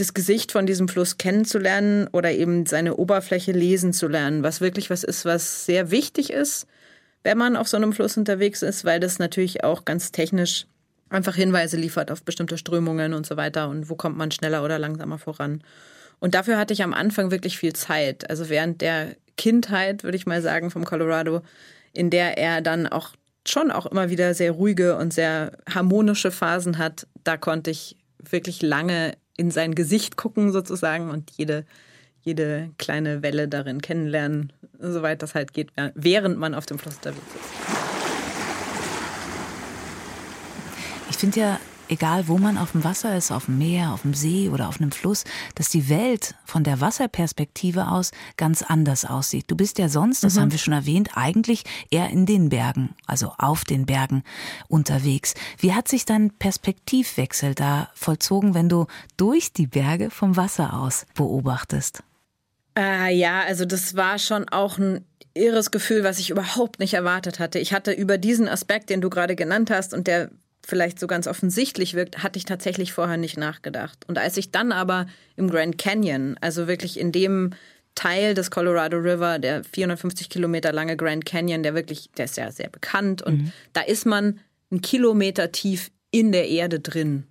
[0.00, 4.90] das Gesicht von diesem Fluss kennenzulernen oder eben seine Oberfläche lesen zu lernen, was wirklich
[4.90, 6.66] was ist, was sehr wichtig ist,
[7.24, 10.66] wenn man auf so einem Fluss unterwegs ist, weil das natürlich auch ganz technisch
[11.10, 14.78] einfach Hinweise liefert auf bestimmte Strömungen und so weiter und wo kommt man schneller oder
[14.78, 15.62] langsamer voran.
[16.20, 18.28] Und dafür hatte ich am Anfang wirklich viel Zeit.
[18.28, 21.42] Also während der Kindheit, würde ich mal sagen, vom Colorado,
[21.92, 23.10] in der er dann auch
[23.46, 28.62] schon auch immer wieder sehr ruhige und sehr harmonische Phasen hat, da konnte ich wirklich
[28.62, 31.64] lange in sein Gesicht gucken sozusagen und jede,
[32.22, 37.22] jede kleine Welle darin kennenlernen, soweit das halt geht, während man auf dem Fluss unterwegs
[37.34, 37.78] ist.
[41.08, 44.14] Ich finde ja egal wo man auf dem Wasser ist, auf dem Meer, auf dem
[44.14, 45.24] See oder auf einem Fluss,
[45.54, 49.44] dass die Welt von der Wasserperspektive aus ganz anders aussieht.
[49.48, 50.40] Du bist ja sonst, das mhm.
[50.40, 54.22] haben wir schon erwähnt, eigentlich eher in den Bergen, also auf den Bergen
[54.68, 55.34] unterwegs.
[55.58, 61.06] Wie hat sich dein Perspektivwechsel da vollzogen, wenn du durch die Berge vom Wasser aus
[61.14, 62.02] beobachtest?
[62.78, 67.38] Äh, ja, also das war schon auch ein irres Gefühl, was ich überhaupt nicht erwartet
[67.38, 67.58] hatte.
[67.58, 70.30] Ich hatte über diesen Aspekt, den du gerade genannt hast und der
[70.68, 74.04] vielleicht so ganz offensichtlich wirkt, hatte ich tatsächlich vorher nicht nachgedacht.
[74.06, 77.54] Und als ich dann aber im Grand Canyon, also wirklich in dem
[77.94, 82.52] Teil des Colorado River, der 450 Kilometer lange Grand Canyon, der wirklich, der ist ja
[82.52, 83.52] sehr bekannt und mhm.
[83.72, 87.26] da ist man einen Kilometer tief in der Erde drin,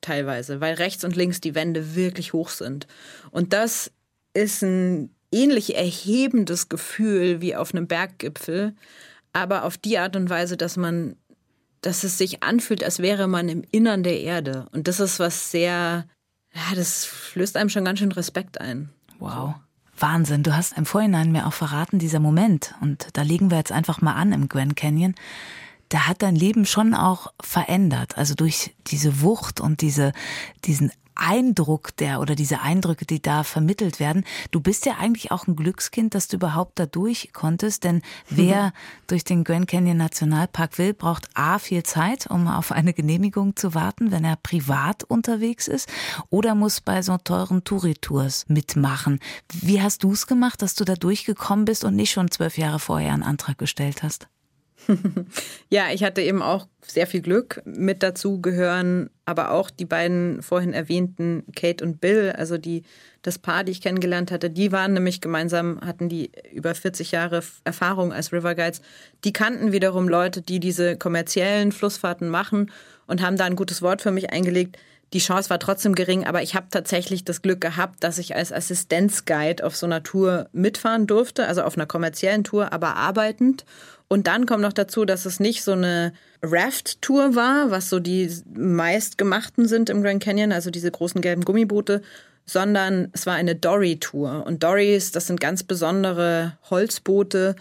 [0.00, 2.86] teilweise, weil rechts und links die Wände wirklich hoch sind.
[3.32, 3.90] Und das
[4.32, 8.76] ist ein ähnlich erhebendes Gefühl wie auf einem Berggipfel,
[9.32, 11.16] aber auf die Art und Weise, dass man
[11.80, 14.66] dass es sich anfühlt, als wäre man im Innern der Erde.
[14.72, 16.06] Und das ist was sehr,
[16.54, 18.90] ja, das flößt einem schon ganz schön Respekt ein.
[19.18, 19.54] Wow.
[19.98, 23.72] Wahnsinn, du hast im Vorhinein mir auch verraten, dieser Moment, und da legen wir jetzt
[23.72, 25.14] einfach mal an im Grand Canyon,
[25.90, 28.18] der hat dein Leben schon auch verändert.
[28.18, 30.12] Also durch diese Wucht und diese,
[30.64, 34.24] diesen Eindruck der oder diese Eindrücke, die da vermittelt werden.
[34.50, 38.66] Du bist ja eigentlich auch ein Glückskind, dass du überhaupt da durch konntest, denn wer
[38.66, 38.72] mhm.
[39.06, 43.74] durch den Grand Canyon Nationalpark will, braucht A viel Zeit, um auf eine Genehmigung zu
[43.74, 45.88] warten, wenn er privat unterwegs ist,
[46.30, 49.20] oder muss bei so teuren Touritours mitmachen.
[49.52, 52.78] Wie hast du es gemacht, dass du da durchgekommen bist und nicht schon zwölf Jahre
[52.78, 54.28] vorher einen Antrag gestellt hast?
[55.70, 57.62] ja, ich hatte eben auch sehr viel Glück.
[57.64, 62.84] Mit dazu gehören aber auch die beiden vorhin erwähnten Kate und Bill, also die,
[63.22, 67.42] das Paar, die ich kennengelernt hatte, die waren nämlich gemeinsam, hatten die über 40 Jahre
[67.64, 68.82] Erfahrung als River Guides.
[69.24, 72.70] Die kannten wiederum Leute, die diese kommerziellen Flussfahrten machen
[73.06, 74.78] und haben da ein gutes Wort für mich eingelegt.
[75.12, 78.52] Die Chance war trotzdem gering, aber ich habe tatsächlich das Glück gehabt, dass ich als
[78.52, 83.64] Assistenzguide auf so einer Tour mitfahren durfte, also auf einer kommerziellen Tour, aber arbeitend.
[84.08, 88.30] Und dann kommt noch dazu, dass es nicht so eine Raft-Tour war, was so die
[88.54, 92.02] meistgemachten sind im Grand Canyon, also diese großen gelben Gummiboote,
[92.44, 94.46] sondern es war eine Dory-Tour.
[94.46, 97.56] Und Dories, das sind ganz besondere Holzboote,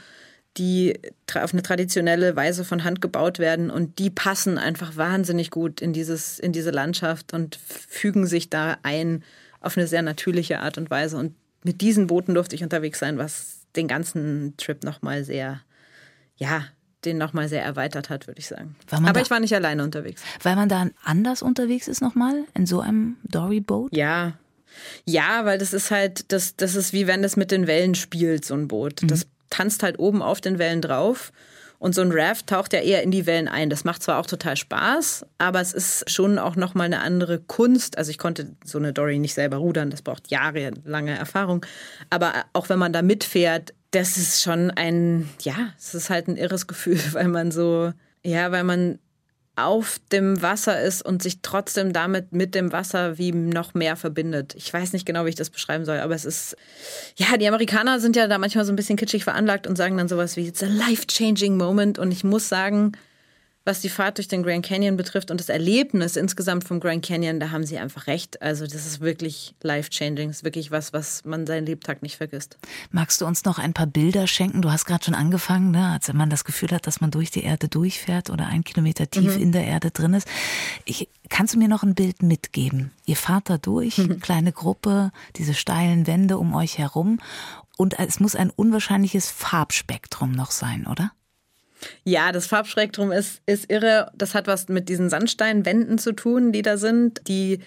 [0.58, 1.00] die
[1.34, 5.92] auf eine traditionelle Weise von Hand gebaut werden und die passen einfach wahnsinnig gut in
[5.92, 9.24] dieses in diese Landschaft und fügen sich da ein
[9.60, 13.18] auf eine sehr natürliche Art und Weise und mit diesen Booten durfte ich unterwegs sein,
[13.18, 15.62] was den ganzen Trip noch mal sehr
[16.38, 16.66] ja,
[17.06, 18.76] den noch mal sehr erweitert hat, würde ich sagen.
[18.90, 20.22] Aber ich war nicht alleine unterwegs.
[20.42, 23.96] Weil man da anders unterwegs ist noch mal in so einem Dory Boat?
[23.96, 24.34] Ja.
[25.06, 28.44] Ja, weil das ist halt das das ist wie wenn es mit den Wellen spielt
[28.44, 29.04] so ein Boot.
[29.04, 29.08] Mhm.
[29.08, 31.32] Das tanzt halt oben auf den Wellen drauf.
[31.78, 33.70] Und so ein Raft taucht ja eher in die Wellen ein.
[33.70, 37.98] Das macht zwar auch total Spaß, aber es ist schon auch nochmal eine andere Kunst.
[37.98, 41.66] Also ich konnte so eine Dory nicht selber rudern, das braucht jahrelange Erfahrung.
[42.10, 46.36] Aber auch wenn man da mitfährt, das ist schon ein, ja, es ist halt ein
[46.36, 49.00] irres Gefühl, weil man so, ja, weil man
[49.58, 54.54] auf dem Wasser ist und sich trotzdem damit mit dem Wasser wie noch mehr verbindet.
[54.56, 56.58] Ich weiß nicht genau, wie ich das beschreiben soll, aber es ist,
[57.16, 60.10] ja, die Amerikaner sind ja da manchmal so ein bisschen kitschig veranlagt und sagen dann
[60.10, 62.98] sowas wie, it's a life-changing moment und ich muss sagen,
[63.66, 67.40] was die Fahrt durch den Grand Canyon betrifft und das Erlebnis insgesamt vom Grand Canyon,
[67.40, 68.40] da haben sie einfach recht.
[68.42, 70.28] Also das ist wirklich life-changing.
[70.28, 72.60] Das ist wirklich was, was man seinen Lebtag nicht vergisst.
[72.92, 74.62] Magst du uns noch ein paar Bilder schenken?
[74.62, 75.88] Du hast gerade schon angefangen, ne?
[75.88, 79.36] als man das Gefühl hat, dass man durch die Erde durchfährt oder ein Kilometer tief
[79.36, 79.42] mhm.
[79.42, 80.28] in der Erde drin ist.
[80.86, 82.92] Ich, kannst du mir noch ein Bild mitgeben?
[83.08, 84.20] Ihr fahrt da durch, mhm.
[84.20, 87.20] kleine Gruppe, diese steilen Wände um euch herum.
[87.78, 91.12] Und es muss ein unwahrscheinliches Farbspektrum noch sein, oder?
[92.04, 94.12] Ja, das Farbspektrum ist, ist irre.
[94.16, 97.60] Das hat was mit diesen Sandsteinwänden zu tun, die da sind, die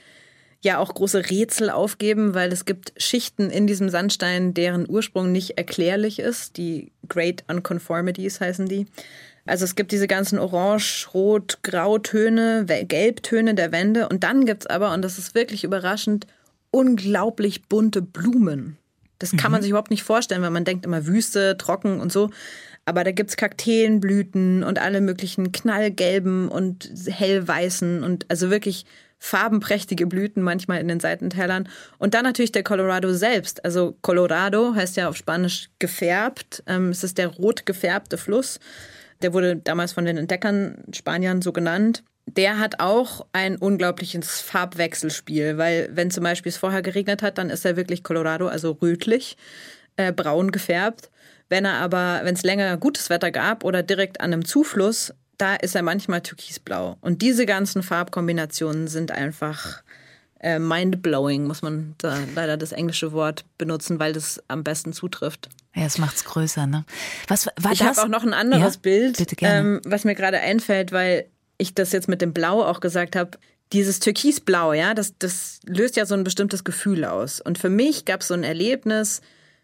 [0.60, 5.56] ja auch große Rätsel aufgeben, weil es gibt Schichten in diesem Sandstein, deren Ursprung nicht
[5.56, 6.56] erklärlich ist.
[6.56, 8.86] Die Great Unconformities heißen die.
[9.46, 14.66] Also es gibt diese ganzen Orange, Rot, Grautöne, Gelbtöne der Wände und dann gibt es
[14.66, 16.26] aber, und das ist wirklich überraschend,
[16.70, 18.76] unglaublich bunte Blumen.
[19.18, 19.62] Das kann man mhm.
[19.62, 22.30] sich überhaupt nicht vorstellen, weil man denkt immer Wüste, trocken und so.
[22.88, 28.86] Aber da gibt es Kakteenblüten und alle möglichen knallgelben und hellweißen und also wirklich
[29.18, 31.68] farbenprächtige Blüten manchmal in den Seitentälern.
[31.98, 33.62] Und dann natürlich der Colorado selbst.
[33.62, 36.62] Also Colorado heißt ja auf Spanisch gefärbt.
[36.66, 38.58] Ähm, es ist der rot gefärbte Fluss.
[39.20, 42.04] Der wurde damals von den Entdeckern Spaniern so genannt.
[42.24, 47.50] Der hat auch ein unglaubliches Farbwechselspiel, weil wenn zum Beispiel es vorher geregnet hat, dann
[47.50, 49.36] ist er wirklich Colorado, also rötlich,
[49.96, 51.10] äh, braun gefärbt.
[51.48, 55.54] Wenn er aber, wenn es länger gutes Wetter gab oder direkt an einem Zufluss, da
[55.54, 56.96] ist er manchmal türkisblau.
[57.00, 59.82] Und diese ganzen Farbkombinationen sind einfach
[60.40, 65.48] äh, mind-blowing, muss man da leider das englische Wort benutzen, weil das am besten zutrifft.
[65.74, 66.84] Ja, es macht's größer, ne?
[67.28, 70.92] Was war ich habe auch noch ein anderes ja, Bild, ähm, was mir gerade einfällt,
[70.92, 73.32] weil ich das jetzt mit dem Blau auch gesagt habe.
[73.72, 77.40] Dieses Türkisblau, ja, das, das löst ja so ein bestimmtes Gefühl aus.
[77.40, 79.20] Und für mich gab es so ein Erlebnis,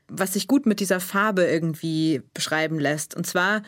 [0.08, 3.14] was sich gut mit dieser Farbe irgendwie beschreiben lässt.
[3.16, 3.62] Und zwar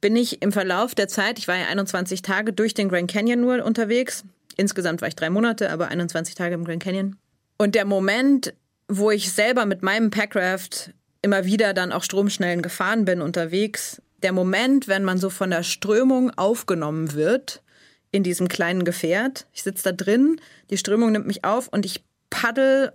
[0.00, 3.40] bin ich im Verlauf der Zeit, ich war ja 21 Tage durch den Grand Canyon
[3.40, 4.24] nur unterwegs.
[4.56, 7.16] Insgesamt war ich drei Monate, aber 21 Tage im Grand Canyon.
[7.56, 8.54] Und der Moment,
[8.88, 14.32] wo ich selber mit meinem Packraft immer wieder dann auch stromschnellen gefahren bin unterwegs, der
[14.32, 17.62] Moment, wenn man so von der Strömung aufgenommen wird
[18.10, 19.46] in diesem kleinen Gefährt.
[19.52, 22.92] Ich sitze da drin, die Strömung nimmt mich auf und ich paddel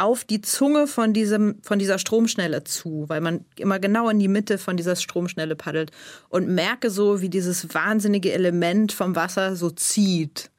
[0.00, 4.28] auf die Zunge von, diesem, von dieser Stromschnelle zu, weil man immer genau in die
[4.28, 5.90] Mitte von dieser Stromschnelle paddelt
[6.30, 10.50] und merke so, wie dieses wahnsinnige Element vom Wasser so zieht.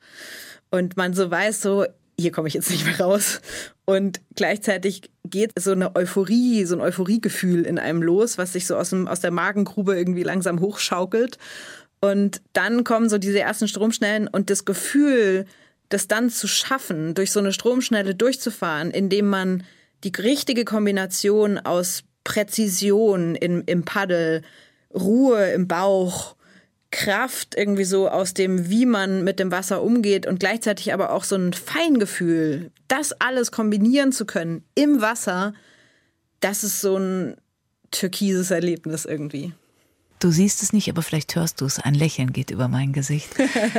[0.70, 1.86] Und man so weiß, so,
[2.20, 3.42] hier komme ich jetzt nicht mehr raus.
[3.86, 8.76] Und gleichzeitig geht so eine Euphorie, so ein Euphoriegefühl in einem los, was sich so
[8.76, 11.38] aus, dem, aus der Magengrube irgendwie langsam hochschaukelt.
[12.00, 15.46] Und dann kommen so diese ersten Stromschnellen und das Gefühl,
[15.94, 19.64] das dann zu schaffen, durch so eine Stromschnelle durchzufahren, indem man
[20.04, 24.42] die richtige Kombination aus Präzision im, im Paddel,
[24.94, 26.36] Ruhe im Bauch,
[26.92, 31.24] Kraft irgendwie so aus dem, wie man mit dem Wasser umgeht und gleichzeitig aber auch
[31.24, 35.54] so ein Feingefühl, das alles kombinieren zu können im Wasser,
[36.42, 37.38] das ist so ein
[37.92, 39.54] türkises Erlebnis irgendwie.
[40.22, 41.80] Du siehst es nicht, aber vielleicht hörst du es.
[41.80, 43.32] Ein Lächeln geht über mein Gesicht.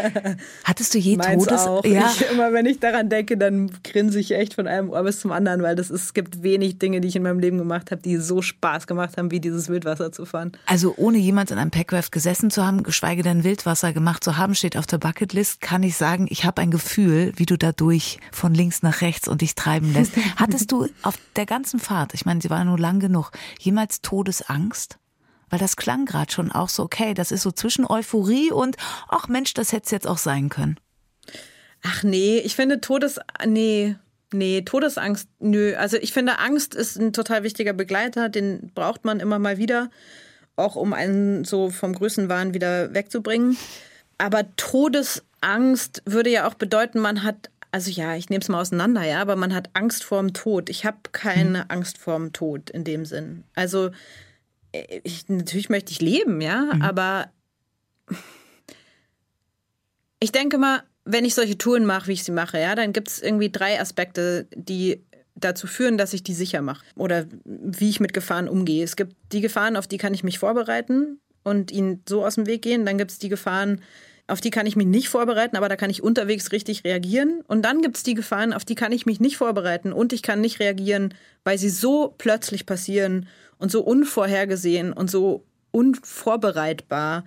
[0.65, 1.61] Hattest du je Meins Todes...
[1.61, 1.85] Auch.
[1.85, 2.11] Ja.
[2.13, 5.31] Ich, immer wenn ich daran denke, dann grinse ich echt von einem Ohr bis zum
[5.31, 8.03] anderen, weil das ist, es gibt wenig Dinge, die ich in meinem Leben gemacht habe,
[8.03, 10.51] die so Spaß gemacht haben, wie dieses Wildwasser zu fahren.
[10.67, 14.57] Also ohne jemals in einem Packraft gesessen zu haben, geschweige denn Wildwasser gemacht zu haben,
[14.57, 18.53] steht auf der Bucketlist, kann ich sagen, ich habe ein Gefühl, wie du dadurch von
[18.53, 20.15] links nach rechts und dich treiben lässt.
[20.37, 24.99] Hattest du auf der ganzen Fahrt, ich meine, sie war nur lang genug, jemals Todesangst?
[25.53, 29.29] Weil das klang gerade schon auch so, okay, das ist so zwischen Euphorie und, ach
[29.29, 30.81] Mensch, das hätte es jetzt auch sein können.
[31.83, 33.97] Ach nee, ich finde Todes, nee,
[34.33, 35.75] nee, Todesangst, nö.
[35.77, 39.91] Also ich finde, Angst ist ein total wichtiger Begleiter, den braucht man immer mal wieder,
[40.57, 43.59] auch um einen so vom Größenwahn wieder wegzubringen.
[44.17, 49.03] Aber Todesangst würde ja auch bedeuten, man hat also ja, ich nehme es mal auseinander,
[49.03, 50.71] ja, aber man hat Angst vorm Tod.
[50.71, 51.67] Ich habe keine hm.
[51.69, 53.45] Angst vorm Tod in dem Sinn.
[53.55, 53.91] Also
[54.73, 56.83] ich, natürlich möchte ich leben, ja, mhm.
[56.83, 57.31] aber
[60.21, 63.09] ich denke mal, wenn ich solche Touren mache, wie ich sie mache, ja, dann gibt
[63.09, 65.05] es irgendwie drei Aspekte, die
[65.35, 68.85] dazu führen, dass ich die sicher mache oder wie ich mit Gefahren umgehe.
[68.85, 72.47] Es gibt die Gefahren, auf die kann ich mich vorbereiten und ihnen so aus dem
[72.47, 72.87] Weg gehen.
[72.87, 73.81] Dann gibt es die Gefahren,
[74.29, 77.43] auf die kann ich mich nicht vorbereiten, aber da kann ich unterwegs richtig reagieren.
[77.49, 80.23] Und dann gibt es die Gefahren, auf die kann ich mich nicht vorbereiten und ich
[80.23, 83.29] kann nicht reagieren, weil sie so plötzlich passieren
[83.63, 87.25] und so unvorhergesehen und so unvorbereitbar,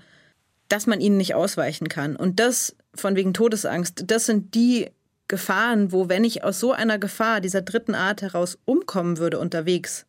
[0.68, 2.16] dass man ihnen nicht ausweichen kann.
[2.16, 4.92] Und das von wegen Todesangst, das sind die
[5.28, 10.06] Gefahren, wo wenn ich aus so einer Gefahr dieser dritten Art heraus umkommen würde unterwegs,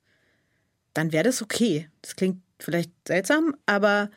[0.95, 1.89] dann wäre das okay.
[2.03, 4.11] Das klingt vielleicht seltsam, aber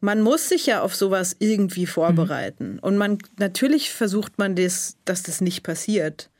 [0.00, 2.74] man muss sich ja auf sowas irgendwie vorbereiten.
[2.74, 2.78] Mhm.
[2.80, 6.30] Und man natürlich versucht man das, dass das nicht passiert.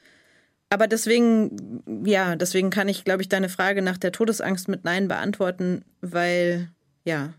[0.70, 5.08] Aber deswegen, ja, deswegen kann ich, glaube ich, deine Frage nach der Todesangst mit Nein
[5.08, 6.70] beantworten, weil,
[7.04, 7.30] ja.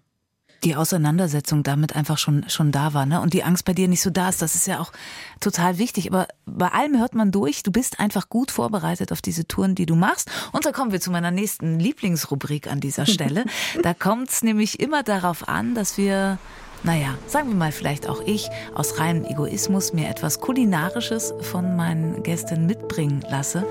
[0.66, 3.22] Die Auseinandersetzung damit einfach schon, schon da war, ne?
[3.22, 4.92] Und die Angst bei dir nicht so da ist, das ist ja auch
[5.40, 6.12] total wichtig.
[6.12, 9.86] Aber bei allem hört man durch, du bist einfach gut vorbereitet auf diese Touren, die
[9.86, 10.30] du machst.
[10.52, 13.46] Und da kommen wir zu meiner nächsten Lieblingsrubrik an dieser Stelle.
[13.82, 16.38] da kommt es nämlich immer darauf an, dass wir
[16.84, 22.24] naja, sagen wir mal vielleicht auch ich, aus reinem Egoismus mir etwas Kulinarisches von meinen
[22.24, 23.66] Gästen mitbringen lasse.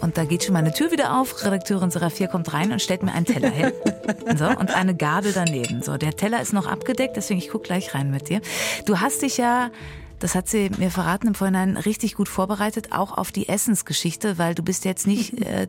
[0.00, 1.44] Und da geht schon meine Tür wieder auf.
[1.44, 3.72] Redakteurin Seraphia kommt rein und stellt mir einen Teller hin.
[4.36, 5.82] So, und eine Gabel daneben.
[5.82, 8.40] So, der Teller ist noch abgedeckt, deswegen ich gucke gleich rein mit dir.
[8.86, 9.70] Du hast dich ja
[10.20, 14.54] das hat sie mir verraten im Vorhinein richtig gut vorbereitet, auch auf die Essensgeschichte, weil
[14.54, 15.68] du bist jetzt nicht äh,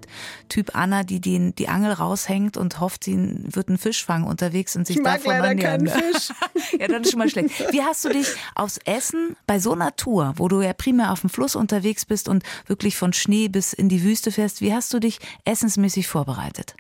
[0.50, 4.76] Typ Anna, die den, die Angel raushängt und hofft, sie wird einen Fisch fangen unterwegs
[4.76, 5.88] und sich ich davon mag ernähren.
[5.88, 6.30] Fisch.
[6.80, 7.72] ja, das ist schon mal schlecht.
[7.72, 11.22] Wie hast du dich aufs Essen bei so einer Tour, wo du ja primär auf
[11.22, 14.94] dem Fluss unterwegs bist und wirklich von Schnee bis in die Wüste fährst, wie hast
[14.94, 16.76] du dich essensmäßig vorbereitet?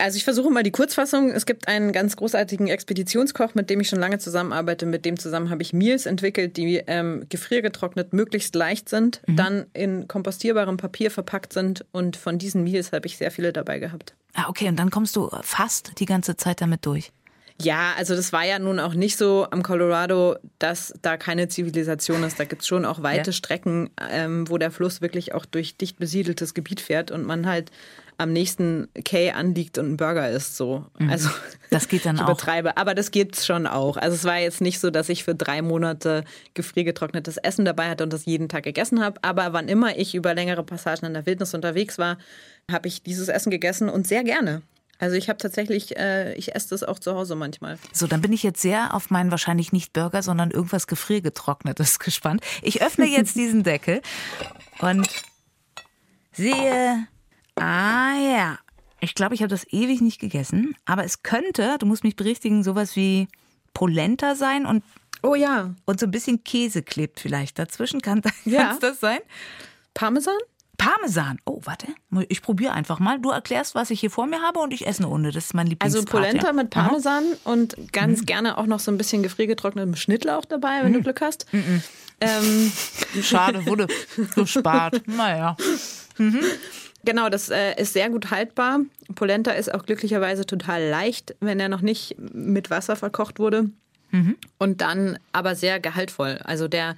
[0.00, 1.30] Also ich versuche mal die Kurzfassung.
[1.30, 4.86] Es gibt einen ganz großartigen Expeditionskoch, mit dem ich schon lange zusammenarbeite.
[4.86, 9.36] Mit dem zusammen habe ich Meals entwickelt, die ähm, gefriergetrocknet möglichst leicht sind, mhm.
[9.36, 11.84] dann in kompostierbarem Papier verpackt sind.
[11.92, 14.14] Und von diesen Meals habe ich sehr viele dabei gehabt.
[14.34, 14.68] Ah, okay.
[14.68, 17.12] Und dann kommst du fast die ganze Zeit damit durch.
[17.62, 22.22] Ja, also das war ja nun auch nicht so am Colorado, dass da keine Zivilisation
[22.22, 22.40] ist.
[22.40, 23.32] Da gibt es schon auch weite ja.
[23.32, 27.70] Strecken, ähm, wo der Fluss wirklich auch durch dicht besiedeltes Gebiet fährt und man halt
[28.20, 30.56] am nächsten K anliegt und ein Burger isst.
[30.56, 30.84] So.
[30.98, 31.10] Mhm.
[31.10, 31.30] Also
[31.70, 32.28] das geht dann ich auch.
[32.28, 33.96] Übertreibe, aber das geht's schon auch.
[33.96, 38.04] Also es war jetzt nicht so, dass ich für drei Monate gefriergetrocknetes Essen dabei hatte
[38.04, 39.18] und das jeden Tag gegessen habe.
[39.22, 42.18] Aber wann immer ich über längere Passagen in der Wildnis unterwegs war,
[42.70, 44.62] habe ich dieses Essen gegessen und sehr gerne.
[44.98, 47.78] Also ich habe tatsächlich, äh, ich esse das auch zu Hause manchmal.
[47.90, 52.44] So, dann bin ich jetzt sehr auf meinen wahrscheinlich nicht Burger, sondern irgendwas gefriergetrocknetes gespannt.
[52.60, 54.02] Ich öffne jetzt diesen Deckel
[54.80, 55.08] und
[56.32, 57.06] sehe
[57.56, 58.58] Ah ja.
[59.00, 60.76] Ich glaube, ich habe das ewig nicht gegessen.
[60.84, 63.28] Aber es könnte, du musst mich berichtigen, sowas wie
[63.72, 64.82] Polenta sein und
[65.22, 65.74] Oh ja.
[65.84, 68.00] Und so ein bisschen Käse klebt vielleicht dazwischen.
[68.00, 68.78] Kann ja.
[68.80, 69.18] das sein?
[69.94, 70.38] Parmesan?
[70.78, 71.38] Parmesan.
[71.44, 71.88] Oh, warte.
[72.28, 73.18] Ich probiere einfach mal.
[73.18, 75.30] Du erklärst, was ich hier vor mir habe und ich esse eine Runde.
[75.30, 75.94] Das ist mein Lieblings.
[75.94, 76.52] Also Polenta ja.
[76.54, 77.52] mit Parmesan Aha.
[77.52, 78.26] und ganz mhm.
[78.26, 80.96] gerne auch noch so ein bisschen gefriergetrocknetem Schnittlauch dabei, wenn mhm.
[80.96, 81.52] du Glück hast.
[81.52, 81.82] Mhm.
[82.22, 82.72] Ähm.
[83.22, 83.88] Schade, wurde
[84.34, 85.02] gespart.
[85.06, 85.56] naja.
[86.16, 86.40] Mhm.
[87.04, 88.80] Genau, das äh, ist sehr gut haltbar.
[89.14, 93.70] Polenta ist auch glücklicherweise total leicht, wenn er noch nicht mit Wasser verkocht wurde.
[94.10, 94.36] Mhm.
[94.58, 96.38] Und dann aber sehr gehaltvoll.
[96.44, 96.96] Also der,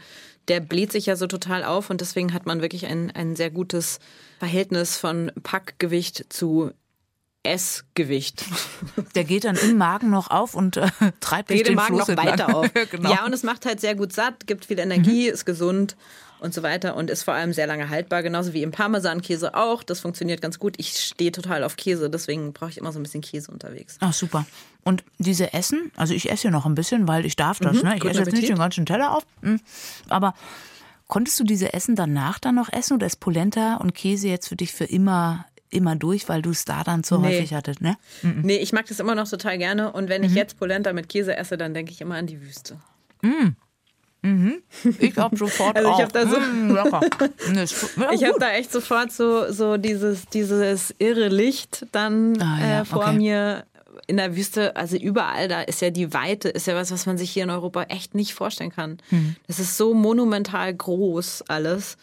[0.49, 3.51] der bläht sich ja so total auf und deswegen hat man wirklich ein, ein sehr
[3.51, 4.01] gutes
[4.39, 6.73] Verhältnis von Packgewicht zu
[7.45, 8.45] Essgewicht.
[9.17, 10.89] Der geht dann im Magen noch auf und äh,
[11.21, 12.29] treibt geht im den Magen Fluss noch entlang.
[12.29, 12.73] weiter auf.
[12.91, 13.11] genau.
[13.11, 15.97] Ja, und es macht halt sehr gut satt, gibt viel Energie, ist gesund
[16.43, 19.83] und so weiter und ist vor allem sehr lange haltbar, genauso wie im Parmesankäse auch.
[19.83, 20.75] Das funktioniert ganz gut.
[20.79, 23.97] Ich stehe total auf Käse, deswegen brauche ich immer so ein bisschen Käse unterwegs.
[24.01, 24.45] Ach, super.
[24.83, 27.97] Und diese Essen, also ich esse hier noch ein bisschen, weil ich darf das, ne?
[27.97, 29.25] Ich esse jetzt nicht den ganzen Teller auf.
[29.43, 29.57] mm.
[30.09, 30.35] Aber
[31.07, 34.57] konntest du diese Essen danach dann noch essen oder ist Polenta und Käse jetzt für
[34.57, 37.29] dich für immer, immer durch, weil du es da dann so Nee.
[37.29, 37.97] häufig hattest, ne?
[38.23, 41.37] Nee, ich mag das immer noch total gerne und wenn ich jetzt Polenta mit Käse
[41.37, 42.79] esse, dann denke ich immer an die Wüste.
[45.01, 46.03] Ich hab sofort Also ich auch.
[46.03, 46.73] hab da so- Mm.
[47.53, 47.65] Nee,
[48.15, 52.85] Ich habe da echt sofort so, so dieses, dieses irre Licht dann Ah, ja, äh,
[52.85, 53.17] vor okay.
[53.17, 53.65] mir
[54.07, 54.77] in der Wüste.
[54.77, 57.51] Also überall, da ist ja die Weite, ist ja was, was man sich hier in
[57.51, 58.99] Europa echt nicht vorstellen kann.
[59.09, 59.35] Hm.
[59.49, 61.97] Das ist so monumental groß alles.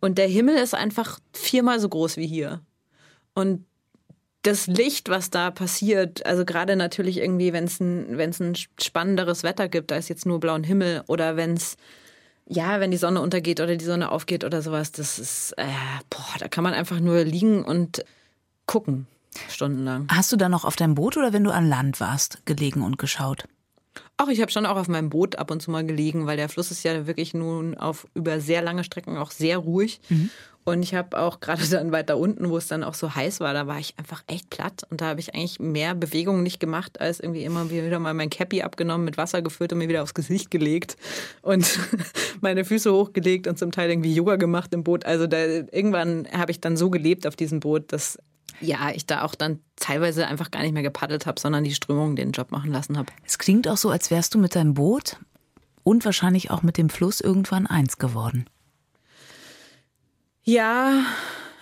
[0.00, 2.60] Und der Himmel ist einfach viermal so groß wie hier.
[3.34, 3.65] Und
[4.46, 9.42] das Licht, was da passiert, also gerade natürlich irgendwie, wenn es ein, wenn's ein spannenderes
[9.42, 11.76] Wetter gibt, da ist jetzt nur blauen Himmel oder wenn es,
[12.48, 15.66] ja, wenn die Sonne untergeht oder die Sonne aufgeht oder sowas, das ist, äh,
[16.10, 18.04] boah, da kann man einfach nur liegen und
[18.66, 19.06] gucken,
[19.48, 20.06] stundenlang.
[20.10, 22.98] Hast du dann noch auf deinem Boot oder wenn du an Land warst, gelegen und
[22.98, 23.44] geschaut?
[24.18, 26.48] Auch ich habe schon auch auf meinem Boot ab und zu mal gelegen, weil der
[26.48, 30.00] Fluss ist ja wirklich nun auf über sehr lange Strecken auch sehr ruhig.
[30.66, 33.54] Und ich habe auch gerade dann weiter unten, wo es dann auch so heiß war,
[33.54, 34.82] da war ich einfach echt platt.
[34.90, 38.30] Und da habe ich eigentlich mehr Bewegungen nicht gemacht, als irgendwie immer wieder mal mein
[38.30, 40.96] Cappy abgenommen, mit Wasser gefüllt und mir wieder aufs Gesicht gelegt.
[41.40, 41.78] Und
[42.40, 45.06] meine Füße hochgelegt und zum Teil irgendwie Yoga gemacht im Boot.
[45.06, 48.18] Also da, irgendwann habe ich dann so gelebt auf diesem Boot, dass
[48.60, 52.16] ja, ich da auch dann teilweise einfach gar nicht mehr gepaddelt habe, sondern die Strömung
[52.16, 53.12] den Job machen lassen habe.
[53.24, 55.18] Es klingt auch so, als wärst du mit deinem Boot
[55.84, 58.46] und wahrscheinlich auch mit dem Fluss irgendwann eins geworden.
[60.48, 61.04] Ja,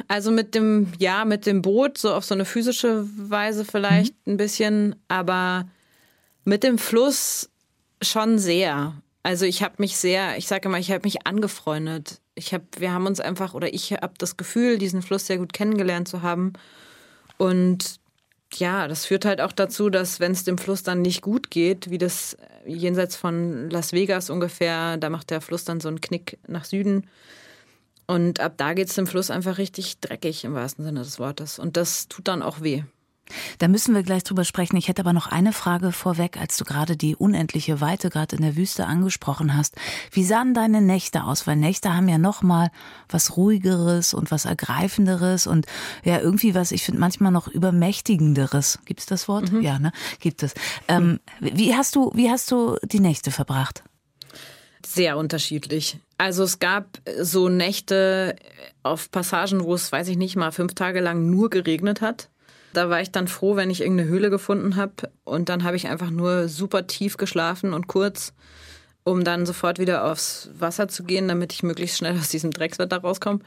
[0.09, 4.37] also mit dem, ja, mit dem Boot, so auf so eine physische Weise vielleicht ein
[4.37, 5.67] bisschen, aber
[6.45, 7.51] mit dem Fluss
[8.03, 8.93] schon sehr.
[9.23, 12.21] Also ich habe mich sehr, ich sage immer, ich habe mich angefreundet.
[12.35, 15.55] Ich habe, wir haben uns einfach, oder ich habe das Gefühl, diesen Fluss sehr gut
[15.55, 16.53] kennengelernt zu haben.
[17.39, 17.99] Und
[18.53, 21.89] ja, das führt halt auch dazu, dass wenn es dem Fluss dann nicht gut geht,
[21.89, 26.39] wie das jenseits von Las Vegas ungefähr, da macht der Fluss dann so einen Knick
[26.47, 27.07] nach Süden.
[28.07, 31.59] Und ab da geht es dem Fluss einfach richtig dreckig im wahrsten Sinne des Wortes.
[31.59, 32.83] Und das tut dann auch weh.
[33.59, 34.77] Da müssen wir gleich drüber sprechen.
[34.77, 38.43] Ich hätte aber noch eine Frage vorweg, als du gerade die unendliche Weite gerade in
[38.43, 39.77] der Wüste angesprochen hast.
[40.11, 41.47] Wie sahen deine Nächte aus?
[41.47, 42.71] Weil Nächte haben ja noch mal
[43.09, 45.67] was ruhigeres und was ergreifenderes und
[46.05, 48.81] ja irgendwie was, ich finde manchmal noch übermächtigenderes.
[48.85, 49.51] Gibt's das Wort?
[49.61, 49.93] Ja, ne?
[50.21, 50.53] Gibt es.
[50.89, 53.85] Ähm, wie hast du wie hast du die Nächte verbracht?
[54.85, 55.99] Sehr unterschiedlich.
[56.19, 58.37] Also es gab so Nächte
[58.83, 62.29] auf Passagen, wo es, weiß ich nicht mal, fünf Tage lang nur geregnet hat.
[62.75, 65.11] Da war ich dann froh, wenn ich irgendeine Höhle gefunden habe.
[65.25, 68.35] Und dann habe ich einfach nur super tief geschlafen und kurz,
[69.05, 72.99] um dann sofort wieder aufs Wasser zu gehen, damit ich möglichst schnell aus diesem Dreckswetter
[72.99, 73.41] rauskomme.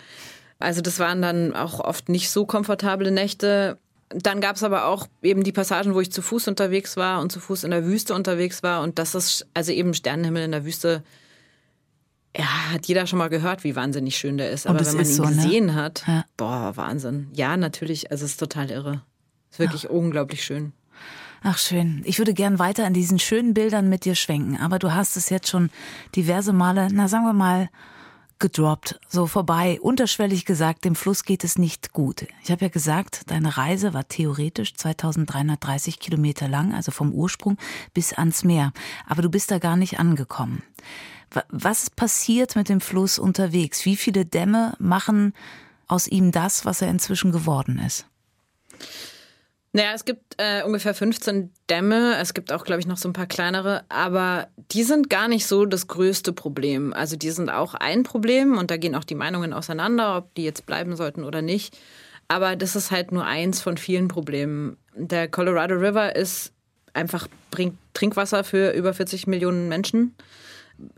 [0.60, 3.78] Also das waren dann auch oft nicht so komfortable Nächte.
[4.10, 7.32] Dann gab es aber auch eben die Passagen, wo ich zu Fuß unterwegs war und
[7.32, 8.82] zu Fuß in der Wüste unterwegs war.
[8.82, 11.04] Und das ist also eben Sternenhimmel in der Wüste.
[12.38, 14.68] Ja, hat jeder schon mal gehört, wie wahnsinnig schön der ist.
[14.68, 15.30] Aber wenn man ihn so, ne?
[15.36, 16.24] gesehen hat, Ja.
[16.38, 17.28] boah, Wahnsinn.
[17.34, 19.02] Ja, natürlich, also es ist total irre.
[19.50, 20.74] Es ist wirklich unglaublich schön.
[21.44, 22.02] Ach schön.
[22.06, 25.30] Ich würde gern weiter an diesen schönen Bildern mit dir schwenken, aber du hast es
[25.30, 25.70] jetzt schon
[26.16, 27.70] diverse Male, na sagen wir mal,
[28.40, 32.26] gedroppt, so vorbei, unterschwellig gesagt, dem Fluss geht es nicht gut.
[32.44, 37.58] Ich habe ja gesagt, deine Reise war theoretisch 2330 Kilometer lang, also vom Ursprung
[37.94, 38.74] bis ans Meer.
[39.08, 40.62] Aber du bist da gar nicht angekommen.
[41.32, 43.86] Wa- Was passiert mit dem Fluss unterwegs?
[43.86, 45.34] Wie viele Dämme machen
[45.88, 48.06] aus ihm das, was er inzwischen geworden ist?
[49.74, 52.16] Naja, es gibt äh, ungefähr 15 Dämme.
[52.18, 53.84] Es gibt auch, glaube ich, noch so ein paar kleinere.
[53.90, 56.94] Aber die sind gar nicht so das größte Problem.
[56.94, 60.44] Also die sind auch ein Problem und da gehen auch die Meinungen auseinander, ob die
[60.44, 61.78] jetzt bleiben sollten oder nicht.
[62.28, 64.78] Aber das ist halt nur eins von vielen Problemen.
[64.96, 66.54] Der Colorado River ist
[66.94, 70.16] einfach, bringt Trinkwasser für über 40 Millionen Menschen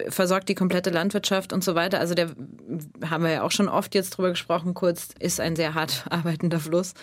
[0.09, 1.99] versorgt die komplette Landwirtschaft und so weiter.
[1.99, 2.31] Also der
[3.09, 6.59] haben wir ja auch schon oft jetzt drüber gesprochen, kurz, ist ein sehr hart arbeitender
[6.59, 6.93] Fluss.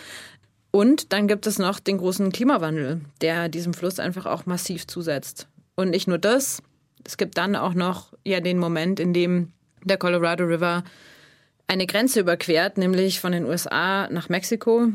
[0.71, 5.49] Und dann gibt es noch den großen Klimawandel, der diesem Fluss einfach auch massiv zusetzt.
[5.75, 6.63] Und nicht nur das,
[7.05, 9.53] es gibt dann auch noch ja den Moment, in dem
[9.85, 10.85] der Colorado River
[11.69, 14.89] eine Grenze überquert, nämlich von den USA nach Mexiko.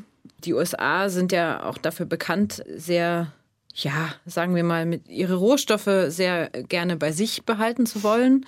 [0.44, 3.32] Die USA sind ja auch dafür bekannt, sehr,
[3.76, 8.46] ja, sagen wir mal, mit ihre Rohstoffe sehr gerne bei sich behalten zu wollen.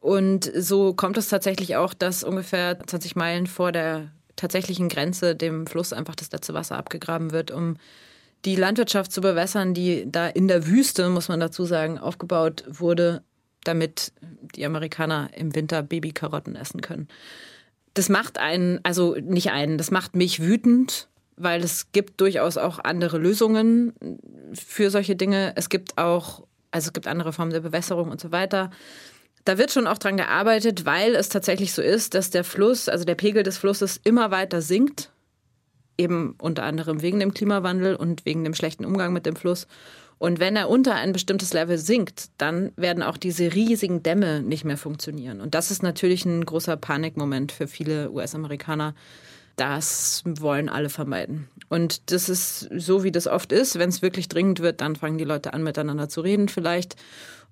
[0.00, 5.66] Und so kommt es tatsächlich auch, dass ungefähr 20 Meilen vor der tatsächlichen Grenze, dem
[5.66, 7.76] Fluss, einfach das letzte Wasser abgegraben wird, um
[8.46, 13.22] die Landwirtschaft zu bewässern, die da in der Wüste, muss man dazu sagen, aufgebaut wurde,
[13.64, 14.12] damit
[14.54, 17.08] die Amerikaner im Winter Babykarotten essen können.
[17.92, 21.08] Das macht einen, also nicht einen, das macht mich wütend,
[21.42, 23.94] weil es gibt durchaus auch andere Lösungen
[24.52, 25.52] für solche Dinge.
[25.56, 28.70] Es gibt auch, also es gibt andere Formen der Bewässerung und so weiter.
[29.44, 33.04] Da wird schon auch dran gearbeitet, weil es tatsächlich so ist, dass der Fluss, also
[33.04, 35.10] der Pegel des Flusses immer weiter sinkt.
[35.96, 39.66] Eben unter anderem wegen dem Klimawandel und wegen dem schlechten Umgang mit dem Fluss.
[40.18, 44.66] Und wenn er unter ein bestimmtes Level sinkt, dann werden auch diese riesigen Dämme nicht
[44.66, 45.40] mehr funktionieren.
[45.40, 48.94] Und das ist natürlich ein großer Panikmoment für viele US-Amerikaner.
[49.60, 51.50] Das wollen alle vermeiden.
[51.68, 53.78] Und das ist so, wie das oft ist.
[53.78, 56.96] Wenn es wirklich dringend wird, dann fangen die Leute an, miteinander zu reden vielleicht.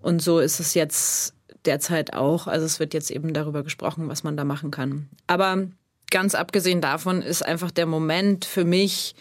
[0.01, 1.35] Und so ist es jetzt
[1.67, 2.47] derzeit auch.
[2.47, 5.11] Also es wird jetzt eben darüber gesprochen, was man da machen kann.
[5.27, 5.69] Aber
[6.11, 9.15] ganz abgesehen davon ist einfach der Moment für mich,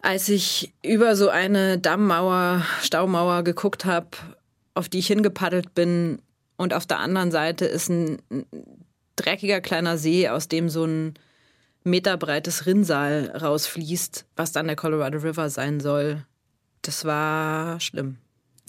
[0.00, 4.08] als ich über so eine Dammmauer, Staumauer geguckt habe,
[4.72, 6.22] auf die ich hingepaddelt bin
[6.56, 8.22] und auf der anderen Seite ist ein
[9.16, 11.14] dreckiger kleiner See, aus dem so ein
[11.86, 16.24] meterbreites Rinnsal rausfließt, was dann der Colorado River sein soll.
[16.82, 18.18] Das war schlimm.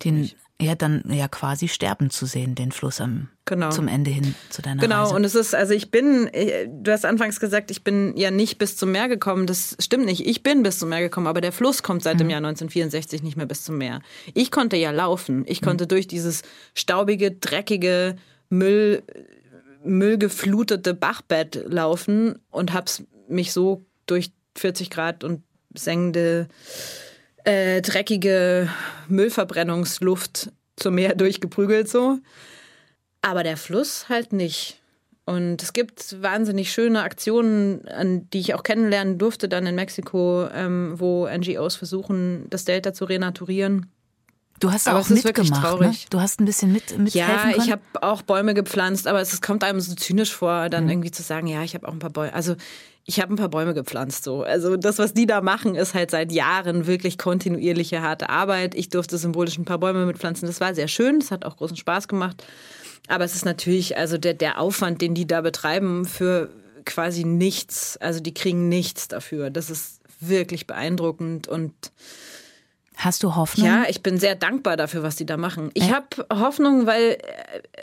[0.04, 3.70] Den ja dann ja quasi sterben zu sehen, den Fluss am genau.
[3.70, 5.02] zum Ende hin zu deiner genau.
[5.02, 5.10] Reise.
[5.10, 8.32] Genau, und es ist, also ich bin, äh, du hast anfangs gesagt, ich bin ja
[8.32, 9.46] nicht bis zum Meer gekommen.
[9.46, 10.26] Das stimmt nicht.
[10.26, 12.20] Ich bin bis zum Meer gekommen, aber der Fluss kommt seit mhm.
[12.20, 14.02] dem Jahr 1964 nicht mehr bis zum Meer.
[14.34, 15.44] Ich konnte ja laufen.
[15.48, 15.90] Ich konnte mhm.
[15.90, 16.42] durch dieses
[16.74, 18.16] staubige, dreckige,
[18.50, 19.04] Müll,
[19.84, 26.48] müllgeflutete Bachbett laufen und hab's mich so durch 40 Grad und sengende
[27.44, 28.70] äh, dreckige
[29.08, 32.20] Müllverbrennungsluft zum Meer durchgeprügelt so.
[33.22, 34.80] Aber der Fluss halt nicht.
[35.26, 40.48] Und es gibt wahnsinnig schöne Aktionen, an die ich auch kennenlernen durfte dann in Mexiko,
[40.54, 43.92] ähm, wo NGOs versuchen, das Delta zu renaturieren.
[44.60, 45.94] Du hast aber auch mitgemacht, ne?
[46.10, 47.64] Du hast ein bisschen mit mithelfen Ja, können?
[47.64, 50.92] ich habe auch Bäume gepflanzt, aber es kommt einem so zynisch vor, dann mhm.
[50.92, 52.34] irgendwie zu sagen, ja, ich habe auch ein paar Bäume.
[52.34, 52.56] Also
[53.06, 54.24] ich habe ein paar Bäume gepflanzt.
[54.24, 54.44] So.
[54.44, 58.76] Also das, was die da machen, ist halt seit Jahren wirklich kontinuierliche harte Arbeit.
[58.76, 60.48] Ich durfte symbolisch ein paar Bäume mitpflanzen.
[60.48, 62.44] Das war sehr schön, das hat auch großen Spaß gemacht.
[63.08, 66.50] Aber es ist natürlich, also der, der Aufwand, den die da betreiben, für
[66.84, 67.96] quasi nichts.
[67.98, 69.52] Also die kriegen nichts dafür.
[69.52, 71.74] Das ist wirklich beeindruckend und
[72.98, 73.68] Hast du Hoffnung?
[73.68, 75.70] Ja, ich bin sehr dankbar dafür, was die da machen.
[75.76, 75.94] Ich äh?
[75.94, 77.18] habe Hoffnung, weil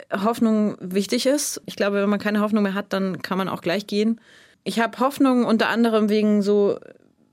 [0.09, 1.61] äh, Hoffnung wichtig ist.
[1.65, 4.19] Ich glaube, wenn man keine Hoffnung mehr hat, dann kann man auch gleich gehen.
[4.65, 6.79] Ich habe Hoffnung unter anderem wegen so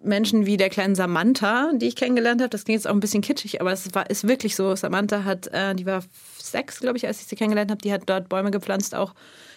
[0.05, 2.51] Menschen wie der kleinen Samantha, die ich kennengelernt habe.
[2.51, 4.75] Das klingt jetzt auch ein bisschen kitschig, aber es war, ist wirklich so.
[4.77, 6.05] Samantha hat, äh, die war
[6.39, 7.81] sechs, glaube ich, als ich sie kennengelernt habe.
[7.83, 9.15] Die hat dort Bäume gepflanzt, auch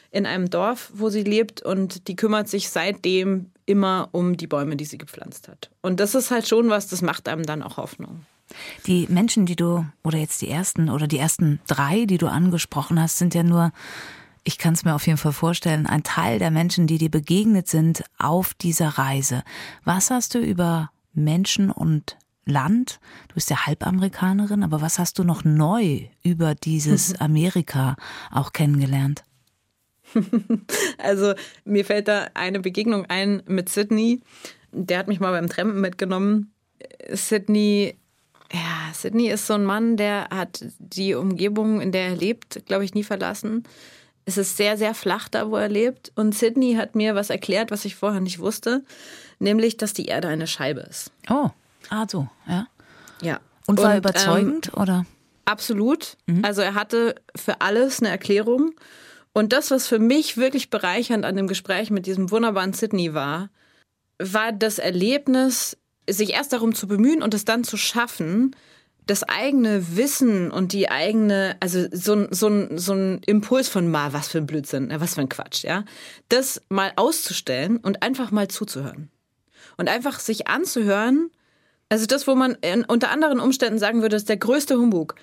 [0.10, 1.62] in einem Dorf, wo sie lebt.
[1.62, 5.72] Und die kümmert sich seitdem immer um die Bäume, die sie gepflanzt hat.
[5.82, 8.26] Und das ist halt schon was, das macht einem dann auch Hoffnung.
[8.86, 13.02] Die Menschen, die du, oder jetzt die ersten, oder die ersten drei, die du angesprochen
[13.02, 13.72] hast, sind ja nur
[14.48, 17.68] ich kann es mir auf jeden Fall vorstellen, ein Teil der Menschen, die dir begegnet
[17.68, 19.44] sind auf dieser Reise.
[19.84, 25.24] Was hast du über Menschen und Land, du bist ja Halbamerikanerin, aber was hast du
[25.24, 27.96] noch neu über dieses Amerika
[28.32, 29.24] auch kennengelernt?
[30.98, 31.34] Also
[31.66, 34.22] mir fällt da eine Begegnung ein mit Sydney.
[34.72, 36.52] Der hat mich mal beim Trampen mitgenommen.
[37.12, 37.96] Sydney,
[38.52, 42.86] ja, Sydney ist so ein Mann, der hat die Umgebung, in der er lebt, glaube
[42.86, 43.64] ich, nie verlassen.
[44.26, 46.12] Es ist sehr, sehr flach da, wo er lebt.
[46.16, 48.84] Und Sydney hat mir was erklärt, was ich vorher nicht wusste,
[49.40, 51.12] nämlich, dass die Erde eine Scheibe ist.
[51.30, 51.50] Oh,
[51.90, 52.68] ah so, ja.
[53.22, 53.40] Ja.
[53.68, 55.06] Und war Und, überzeugend, ähm, oder?
[55.46, 56.18] Absolut.
[56.26, 56.44] Mhm.
[56.44, 58.74] Also er hatte für alles eine Erklärung.
[59.38, 63.50] Und das, was für mich wirklich bereichernd an dem Gespräch mit diesem wunderbaren Sydney war,
[64.18, 65.78] war das Erlebnis,
[66.10, 68.56] sich erst darum zu bemühen und es dann zu schaffen,
[69.08, 74.30] das eigene Wissen und die eigene, also so, so, so ein Impuls von mal, was
[74.30, 75.84] für ein Blödsinn, was für ein Quatsch, ja,
[76.30, 79.12] das mal auszustellen und einfach mal zuzuhören.
[79.76, 81.30] Und einfach sich anzuhören,
[81.90, 82.58] also das, wo man
[82.88, 85.16] unter anderen Umständen sagen würde, ist der größte Humbug.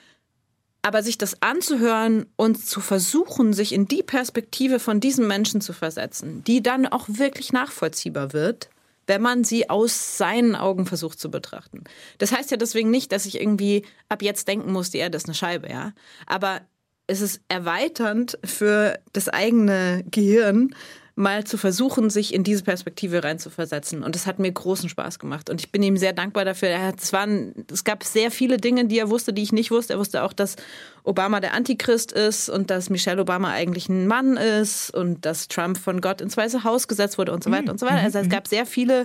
[0.83, 5.73] Aber sich das anzuhören und zu versuchen, sich in die Perspektive von diesen Menschen zu
[5.73, 8.69] versetzen, die dann auch wirklich nachvollziehbar wird,
[9.07, 11.85] wenn man sie aus seinen Augen versucht zu betrachten.
[12.19, 15.27] Das heißt ja deswegen nicht, dass ich irgendwie ab jetzt denken muss, die Erde ist
[15.27, 15.93] eine Scheibe, ja.
[16.27, 16.61] Aber
[17.07, 20.75] es ist erweiternd für das eigene Gehirn,
[21.15, 24.03] mal zu versuchen, sich in diese Perspektive reinzuversetzen.
[24.03, 25.51] Und das hat mir großen Spaß gemacht.
[25.51, 26.71] Und ich bin ihm sehr dankbar dafür.
[26.97, 29.95] Es, waren, es gab sehr viele Dinge, die er wusste, die ich nicht wusste.
[29.95, 30.57] Er wusste auch, dass
[31.05, 35.77] Obama der Antichrist ist und dass Michelle Obama eigentlich ein Mann ist und dass Trump
[35.77, 38.01] von Gott ins Weiße Haus gesetzt wurde und so weiter und so weiter.
[38.01, 39.05] Also es gab sehr viele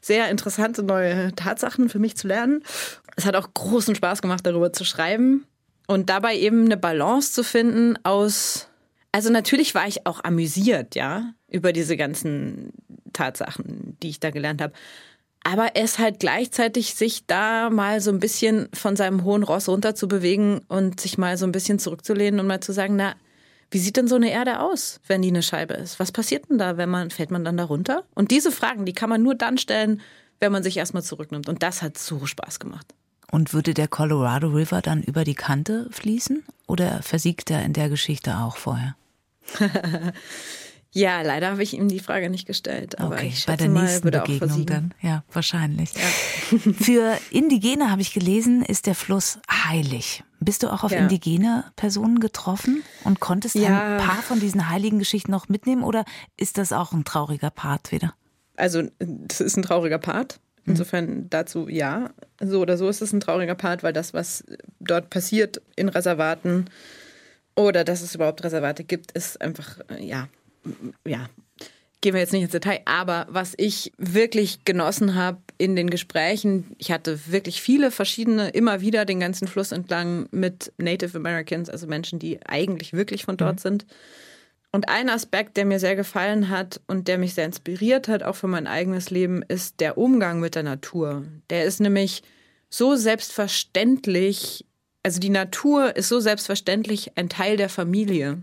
[0.00, 2.64] sehr interessante neue Tatsachen für mich zu lernen.
[3.16, 5.46] Es hat auch großen Spaß gemacht, darüber zu schreiben
[5.86, 8.68] und dabei eben eine Balance zu finden aus
[9.14, 12.72] also natürlich war ich auch amüsiert, ja, über diese ganzen
[13.12, 14.72] Tatsachen, die ich da gelernt habe.
[15.44, 19.94] Aber es halt gleichzeitig sich da mal so ein bisschen von seinem hohen Ross runter
[19.94, 23.14] zu bewegen und sich mal so ein bisschen zurückzulehnen und mal zu sagen, na,
[23.70, 26.00] wie sieht denn so eine Erde aus, wenn die eine Scheibe ist?
[26.00, 28.02] Was passiert denn da, wenn man, fällt man dann da runter?
[28.16, 30.00] Und diese Fragen, die kann man nur dann stellen,
[30.40, 31.48] wenn man sich erstmal zurücknimmt.
[31.48, 32.92] Und das hat so Spaß gemacht.
[33.30, 36.42] Und würde der Colorado River dann über die Kante fließen?
[36.66, 38.96] Oder versiegt er in der Geschichte auch vorher?
[40.92, 42.98] ja, leider habe ich ihm die Frage nicht gestellt.
[42.98, 44.94] Aber okay, ich bei der mal, nächsten Begegnung dann.
[45.00, 45.92] Ja, wahrscheinlich.
[45.94, 46.58] Ja.
[46.72, 50.24] Für Indigene habe ich gelesen, ist der Fluss heilig.
[50.40, 50.98] Bist du auch auf ja.
[50.98, 53.96] indigene Personen getroffen und konntest ja.
[53.96, 56.04] ein paar von diesen heiligen Geschichten noch mitnehmen oder
[56.36, 58.14] ist das auch ein trauriger Part wieder?
[58.56, 60.40] Also, das ist ein trauriger Part.
[60.64, 60.72] Mhm.
[60.72, 62.10] Insofern dazu ja.
[62.40, 64.44] So oder so ist es ein trauriger Part, weil das, was
[64.80, 66.66] dort passiert in Reservaten,
[67.56, 70.28] oder dass es überhaupt Reservate gibt, ist einfach, äh, ja,
[71.06, 71.28] ja,
[72.00, 76.74] gehen wir jetzt nicht ins Detail, aber was ich wirklich genossen habe in den Gesprächen,
[76.76, 81.86] ich hatte wirklich viele verschiedene, immer wieder den ganzen Fluss entlang mit Native Americans, also
[81.86, 83.60] Menschen, die eigentlich wirklich von dort mhm.
[83.60, 83.86] sind.
[84.70, 88.36] Und ein Aspekt, der mir sehr gefallen hat und der mich sehr inspiriert hat, auch
[88.36, 91.24] für mein eigenes Leben, ist der Umgang mit der Natur.
[91.48, 92.22] Der ist nämlich
[92.68, 94.66] so selbstverständlich
[95.04, 98.42] also die Natur ist so selbstverständlich ein Teil der Familie,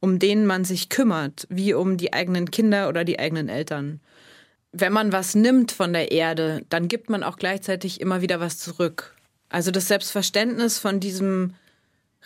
[0.00, 4.00] um den man sich kümmert, wie um die eigenen Kinder oder die eigenen Eltern.
[4.72, 8.58] Wenn man was nimmt von der Erde, dann gibt man auch gleichzeitig immer wieder was
[8.58, 9.14] zurück.
[9.48, 11.54] Also das Selbstverständnis von diesem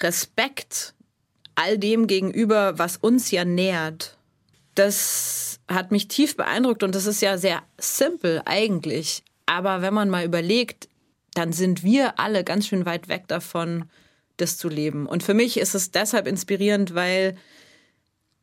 [0.00, 0.94] Respekt
[1.56, 4.16] all dem gegenüber, was uns ja nährt,
[4.74, 9.24] das hat mich tief beeindruckt und das ist ja sehr simpel eigentlich.
[9.44, 10.88] Aber wenn man mal überlegt,
[11.36, 13.84] dann sind wir alle ganz schön weit weg davon,
[14.38, 15.06] das zu leben.
[15.06, 17.36] Und für mich ist es deshalb inspirierend, weil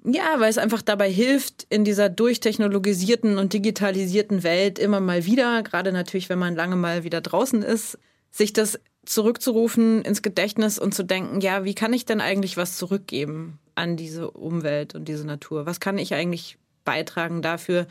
[0.06, 5.64] ja, weil es einfach dabei hilft, in dieser durchtechnologisierten und digitalisierten Welt immer mal wieder,
[5.64, 7.98] gerade natürlich, wenn man lange mal wieder draußen ist,
[8.30, 12.78] sich das zurückzurufen ins Gedächtnis und zu denken, ja, wie kann ich denn eigentlich was
[12.78, 15.66] zurückgeben an diese Umwelt und diese Natur?
[15.66, 17.88] Was kann ich eigentlich beitragen dafür?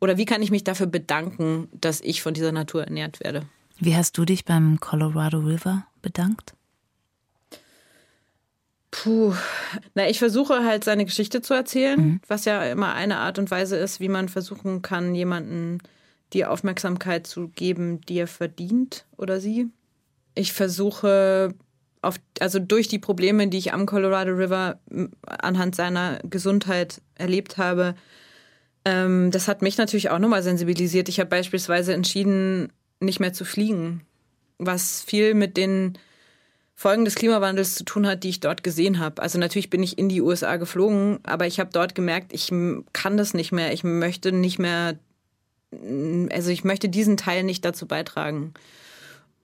[0.00, 3.42] Oder wie kann ich mich dafür bedanken, dass ich von dieser Natur ernährt werde?
[3.78, 6.54] Wie hast du dich beim Colorado River bedankt?
[8.90, 9.34] Puh,
[9.94, 12.20] na, ich versuche halt seine Geschichte zu erzählen, mhm.
[12.26, 15.78] was ja immer eine Art und Weise ist, wie man versuchen kann, jemanden
[16.32, 19.68] die Aufmerksamkeit zu geben, die er verdient oder sie.
[20.34, 21.54] Ich versuche
[22.02, 24.78] auf, also durch die Probleme, die ich am Colorado River
[25.26, 27.94] anhand seiner Gesundheit erlebt habe,
[28.84, 31.08] ähm, das hat mich natürlich auch nochmal sensibilisiert.
[31.08, 34.02] Ich habe beispielsweise entschieden, nicht mehr zu fliegen,
[34.58, 35.98] was viel mit den
[36.74, 39.22] Folgen des Klimawandels zu tun hat, die ich dort gesehen habe.
[39.22, 42.52] Also natürlich bin ich in die USA geflogen, aber ich habe dort gemerkt, ich
[42.92, 43.72] kann das nicht mehr.
[43.72, 44.98] Ich möchte nicht mehr,
[46.30, 48.52] also ich möchte diesen Teil nicht dazu beitragen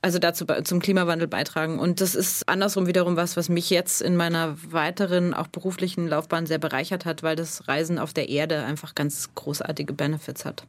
[0.03, 1.78] also dazu zum Klimawandel beitragen.
[1.78, 6.46] Und das ist andersrum wiederum was, was mich jetzt in meiner weiteren, auch beruflichen Laufbahn
[6.46, 10.66] sehr bereichert hat, weil das Reisen auf der Erde einfach ganz großartige Benefits hat.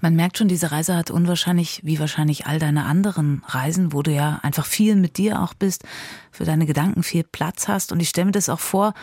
[0.00, 4.12] Man merkt schon, diese Reise hat unwahrscheinlich, wie wahrscheinlich all deine anderen Reisen, wo du
[4.12, 5.82] ja einfach viel mit dir auch bist,
[6.30, 7.90] für deine Gedanken viel Platz hast.
[7.90, 8.94] Und ich stelle mir das auch vor,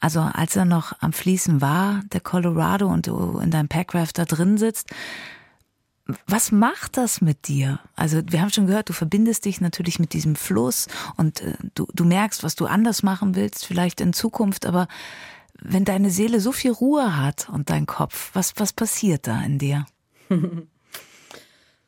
[0.00, 4.26] also als er noch am Fließen war, der Colorado, und du in deinem Packraft da
[4.26, 4.90] drin sitzt,
[6.26, 7.80] was macht das mit dir?
[7.96, 10.86] Also wir haben schon gehört, du verbindest dich natürlich mit diesem Fluss
[11.16, 14.88] und äh, du, du merkst, was du anders machen willst, vielleicht in Zukunft, aber
[15.62, 19.58] wenn deine Seele so viel Ruhe hat und dein Kopf, was, was passiert da in
[19.58, 19.86] dir?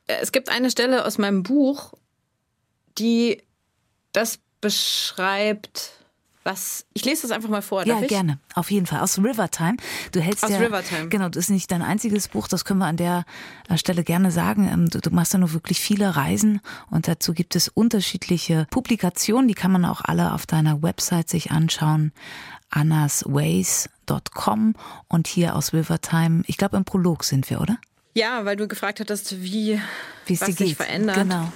[0.06, 1.94] Es gibt eine Stelle aus meinem Buch,
[2.98, 3.42] die
[4.12, 5.92] das beschreibt,
[6.44, 6.84] was.
[6.92, 7.86] Ich lese das einfach mal vor.
[7.86, 8.08] Ja, ich?
[8.08, 8.38] gerne.
[8.54, 9.00] Auf jeden Fall.
[9.00, 9.76] Aus Rivertime.
[10.12, 11.08] Du hältst Aus ja, Rivertime.
[11.08, 13.24] Genau, das ist nicht dein einziges Buch, das können wir an der
[13.68, 14.68] äh, Stelle gerne sagen.
[14.72, 19.48] Ähm, du, du machst ja nur wirklich viele Reisen und dazu gibt es unterschiedliche Publikationen,
[19.48, 22.12] die kann man auch alle auf deiner Website sich anschauen.
[22.70, 24.74] annasways.com
[25.08, 26.42] und hier aus Rivertime.
[26.46, 27.78] Ich glaube, im Prolog sind wir, oder?
[28.14, 29.80] Ja, weil du gefragt hattest, wie,
[30.26, 31.16] wie es was sich verändert.
[31.16, 31.50] Genau.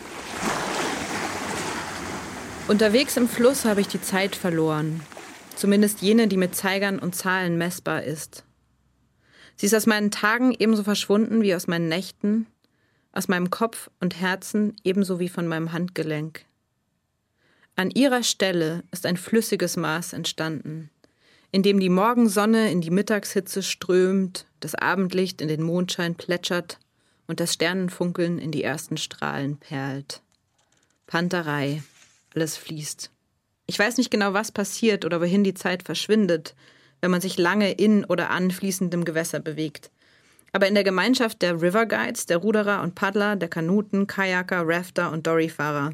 [2.69, 5.01] Unterwegs im Fluss habe ich die Zeit verloren,
[5.55, 8.43] zumindest jene, die mit Zeigern und Zahlen messbar ist.
[9.55, 12.49] Sie ist aus meinen Tagen ebenso verschwunden wie aus meinen Nächten,
[13.13, 16.45] aus meinem Kopf und Herzen ebenso wie von meinem Handgelenk.
[17.77, 20.91] An ihrer Stelle ist ein flüssiges Maß entstanden,
[21.53, 26.81] in dem die Morgensonne in die Mittagshitze strömt, das Abendlicht in den Mondschein plätschert
[27.29, 30.21] und das Sternenfunkeln in die ersten Strahlen perlt.
[31.07, 31.83] Panterei,
[32.37, 33.11] alles fließt.
[33.67, 36.55] Ich weiß nicht genau, was passiert oder wohin die Zeit verschwindet,
[37.01, 39.91] wenn man sich lange in oder an fließendem Gewässer bewegt.
[40.53, 45.11] Aber in der Gemeinschaft der River Guides, der Ruderer und Paddler, der Kanuten, Kajaker, Rafter
[45.11, 45.91] und Doryfahrer,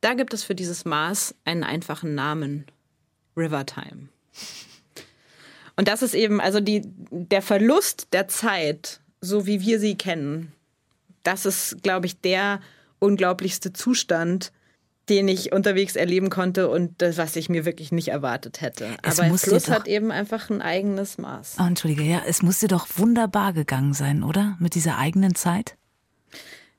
[0.00, 2.66] da gibt es für dieses Maß einen einfachen Namen.
[3.36, 4.08] Rivertime.
[5.76, 10.52] Und das ist eben, also die, der Verlust der Zeit, so wie wir sie kennen,
[11.22, 12.60] das ist, glaube ich, der
[12.98, 14.52] unglaublichste Zustand,
[15.08, 18.96] den ich unterwegs erleben konnte und das, was ich mir wirklich nicht erwartet hätte.
[19.02, 21.56] Es Aber Fluss hat eben einfach ein eigenes Maß.
[21.60, 24.56] Oh, Entschuldige, ja, es musste doch wunderbar gegangen sein, oder?
[24.58, 25.76] Mit dieser eigenen Zeit?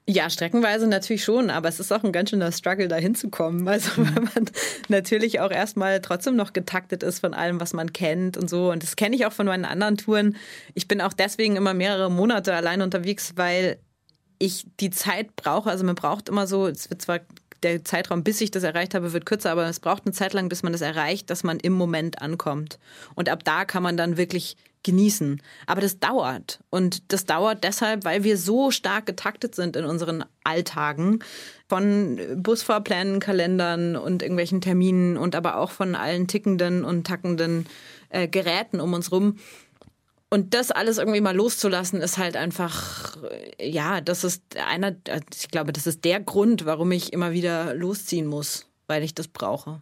[0.09, 3.67] Ja, streckenweise natürlich schon, aber es ist auch ein ganz schöner Struggle, da hinzukommen.
[3.67, 4.15] Also, mhm.
[4.15, 4.45] wenn man
[4.87, 8.71] natürlich auch erstmal trotzdem noch getaktet ist von allem, was man kennt und so.
[8.71, 10.37] Und das kenne ich auch von meinen anderen Touren.
[10.75, 13.79] Ich bin auch deswegen immer mehrere Monate allein unterwegs, weil
[14.39, 15.69] ich die Zeit brauche.
[15.69, 17.19] Also, man braucht immer so, es wird zwar
[17.63, 20.49] der Zeitraum, bis ich das erreicht habe, wird kürzer, aber es braucht eine Zeit lang,
[20.49, 22.79] bis man das erreicht, dass man im Moment ankommt.
[23.15, 25.41] Und ab da kann man dann wirklich genießen.
[25.65, 26.59] Aber das dauert.
[26.69, 31.19] Und das dauert deshalb, weil wir so stark getaktet sind in unseren Alltagen.
[31.67, 37.65] Von Busfahrplänen, Kalendern und irgendwelchen Terminen und aber auch von allen tickenden und tackenden
[38.09, 39.37] äh, Geräten um uns rum
[40.29, 43.17] und das alles irgendwie mal loszulassen, ist halt einfach,
[43.61, 44.95] ja, das ist einer,
[45.33, 49.27] ich glaube, das ist der Grund, warum ich immer wieder losziehen muss, weil ich das
[49.27, 49.81] brauche.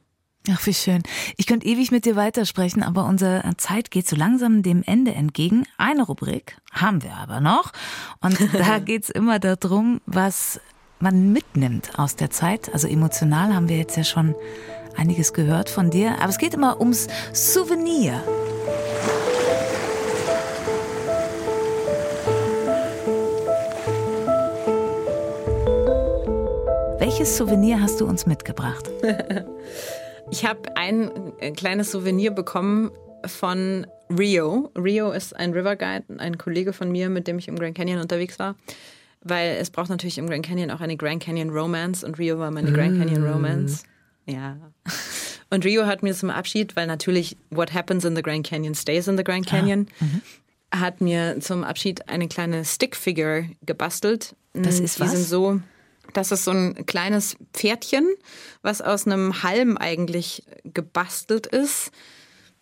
[0.52, 1.02] Ach, wie schön.
[1.38, 5.66] Ich könnte ewig mit dir weitersprechen, aber unsere Zeit geht so langsam dem Ende entgegen.
[5.78, 7.72] Eine Rubrik haben wir aber noch.
[8.22, 10.60] Und da geht's immer darum, was
[11.00, 12.72] man mitnimmt aus der Zeit.
[12.72, 14.36] Also emotional haben wir jetzt ja schon
[14.96, 16.20] einiges gehört von dir.
[16.20, 18.24] Aber es geht immer ums Souvenir.
[26.98, 28.90] Welches Souvenir hast du uns mitgebracht?
[30.32, 31.12] ich habe ein
[31.56, 32.92] kleines Souvenir bekommen
[33.26, 34.72] von Rio.
[34.78, 38.00] Rio ist ein River Guide, ein Kollege von mir, mit dem ich im Grand Canyon
[38.00, 38.56] unterwegs war.
[39.22, 42.52] Weil es braucht natürlich im Grand Canyon auch eine Grand Canyon Romance und Rio war
[42.52, 43.32] meine Grand Canyon mm.
[43.32, 43.84] Romance.
[44.26, 44.58] Ja.
[45.52, 49.08] Und Rio hat mir zum Abschied, weil natürlich what happens in the Grand Canyon stays
[49.08, 49.88] in the Grand Canyon,
[50.72, 54.36] ah, hat mir zum Abschied eine kleine Stickfigure gebastelt.
[54.54, 55.12] Das ist Die was?
[55.12, 55.62] sind so
[56.16, 58.08] das ist so ein kleines Pferdchen,
[58.62, 61.92] was aus einem Halm eigentlich gebastelt ist.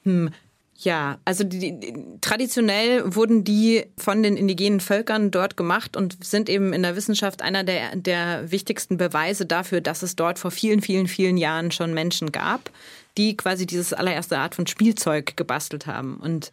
[0.04, 0.32] Hm.
[0.76, 6.50] Ja, also die, die, traditionell wurden die von den indigenen Völkern dort gemacht und sind
[6.50, 10.82] eben in der Wissenschaft einer der, der wichtigsten Beweise dafür, dass es dort vor vielen,
[10.82, 12.70] vielen, vielen Jahren schon Menschen gab,
[13.18, 16.18] die quasi dieses allererste Art von Spielzeug gebastelt haben.
[16.18, 16.52] Und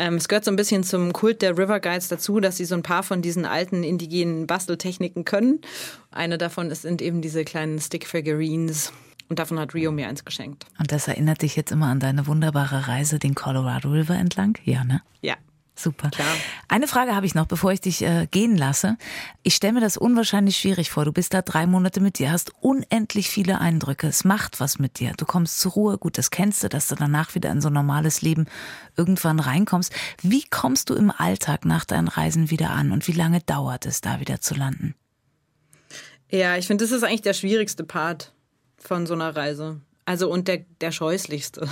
[0.00, 2.74] ähm, es gehört so ein bisschen zum Kult der River Guides dazu, dass sie so
[2.74, 5.60] ein paar von diesen alten indigenen Basteltechniken können.
[6.10, 8.94] Eine davon sind eben diese kleinen Stick-Figurines.
[9.28, 10.64] Und davon hat Rio mir eins geschenkt.
[10.78, 14.58] Und das erinnert dich jetzt immer an deine wunderbare Reise den Colorado River entlang?
[14.64, 15.02] Ja, ne?
[15.20, 15.36] Ja,
[15.80, 16.10] Super.
[16.10, 16.36] Klar.
[16.68, 18.98] Eine Frage habe ich noch, bevor ich dich äh, gehen lasse.
[19.42, 21.06] Ich stelle mir das unwahrscheinlich schwierig vor.
[21.06, 24.06] Du bist da drei Monate mit dir, hast unendlich viele Eindrücke.
[24.06, 25.14] Es macht was mit dir.
[25.16, 25.98] Du kommst zur Ruhe.
[25.98, 28.46] Gut, das kennst du, dass du danach wieder in so ein normales Leben
[28.96, 29.92] irgendwann reinkommst.
[30.22, 34.02] Wie kommst du im Alltag nach deinen Reisen wieder an und wie lange dauert es,
[34.02, 34.94] da wieder zu landen?
[36.30, 38.34] Ja, ich finde, das ist eigentlich der schwierigste Part
[38.76, 39.80] von so einer Reise.
[40.04, 41.68] Also und der, der scheußlichste.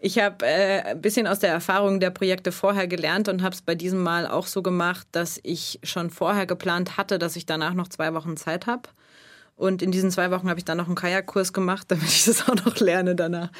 [0.00, 3.62] Ich habe äh, ein bisschen aus der Erfahrung der Projekte vorher gelernt und habe es
[3.62, 7.74] bei diesem Mal auch so gemacht, dass ich schon vorher geplant hatte, dass ich danach
[7.74, 8.88] noch zwei Wochen Zeit habe.
[9.56, 12.48] Und in diesen zwei Wochen habe ich dann noch einen Kajakkurs gemacht, damit ich das
[12.48, 13.50] auch noch lerne danach.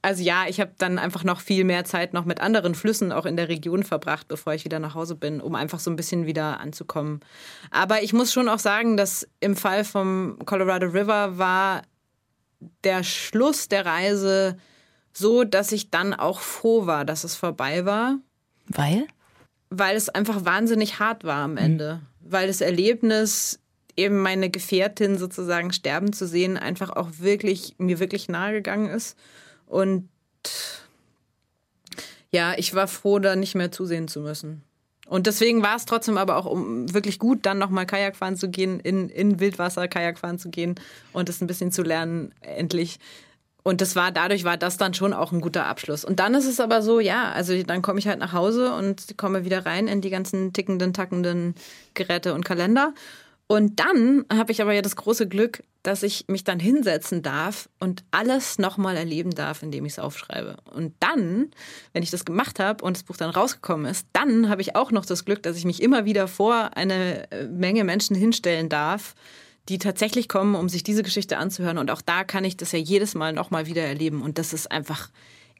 [0.00, 3.26] Also ja, ich habe dann einfach noch viel mehr Zeit noch mit anderen Flüssen auch
[3.26, 6.26] in der Region verbracht, bevor ich wieder nach Hause bin, um einfach so ein bisschen
[6.26, 7.20] wieder anzukommen.
[7.70, 11.82] Aber ich muss schon auch sagen, dass im Fall vom Colorado River war
[12.84, 14.56] der Schluss der Reise
[15.12, 18.18] so, dass ich dann auch froh war, dass es vorbei war.
[18.66, 19.06] Weil?
[19.70, 22.00] Weil es einfach wahnsinnig hart war am Ende.
[22.02, 22.32] Mhm.
[22.32, 23.60] Weil das Erlebnis,
[23.96, 29.18] eben meine Gefährtin sozusagen sterben zu sehen, einfach auch wirklich, mir wirklich nahe gegangen ist.
[29.66, 30.08] Und
[32.30, 34.62] ja, ich war froh, da nicht mehr zusehen zu müssen.
[35.08, 38.48] Und deswegen war es trotzdem aber auch um wirklich gut, dann nochmal Kajak fahren zu
[38.48, 40.74] gehen, in, in Wildwasser Kajak fahren zu gehen
[41.12, 42.98] und es ein bisschen zu lernen, endlich.
[43.62, 46.04] Und das war, dadurch war das dann schon auch ein guter Abschluss.
[46.04, 49.18] Und dann ist es aber so, ja, also dann komme ich halt nach Hause und
[49.18, 51.54] komme wieder rein in die ganzen tickenden, tackenden
[51.94, 52.94] Geräte und Kalender.
[53.50, 57.70] Und dann habe ich aber ja das große Glück, dass ich mich dann hinsetzen darf
[57.80, 60.58] und alles nochmal erleben darf, indem ich es aufschreibe.
[60.70, 61.50] Und dann,
[61.94, 64.90] wenn ich das gemacht habe und das Buch dann rausgekommen ist, dann habe ich auch
[64.90, 69.14] noch das Glück, dass ich mich immer wieder vor eine äh, Menge Menschen hinstellen darf,
[69.70, 71.78] die tatsächlich kommen, um sich diese Geschichte anzuhören.
[71.78, 74.20] Und auch da kann ich das ja jedes Mal nochmal wieder erleben.
[74.20, 75.08] Und das ist einfach,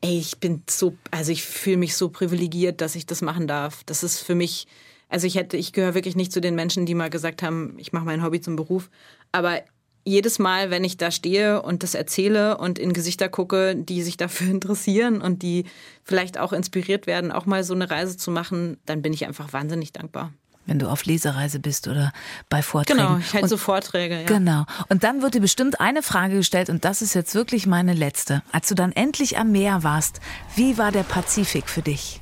[0.03, 3.83] ey, ich bin so, also ich fühle mich so privilegiert, dass ich das machen darf.
[3.85, 4.67] Das ist für mich
[5.09, 7.93] also ich hätte, ich gehöre wirklich nicht zu den Menschen, die mal gesagt haben, ich
[7.93, 8.91] mache mein Hobby zum Beruf.
[9.33, 9.61] Aber
[10.05, 14.17] jedes Mal, wenn ich da stehe und das erzähle und in Gesichter gucke, die sich
[14.17, 15.65] dafür interessieren und die
[16.05, 19.53] vielleicht auch inspiriert werden, auch mal so eine Reise zu machen, dann bin ich einfach
[19.53, 20.33] wahnsinnig dankbar
[20.69, 22.13] wenn du auf Lesereise bist oder
[22.51, 22.99] bei Vorträgen.
[22.99, 24.27] Genau, ich halte so Vorträge, ja.
[24.27, 24.67] Genau.
[24.91, 28.43] Und dann wird dir bestimmt eine Frage gestellt und das ist jetzt wirklich meine letzte.
[28.53, 30.21] Als du dann endlich am Meer warst,
[30.57, 32.21] wie war der Pazifik für dich?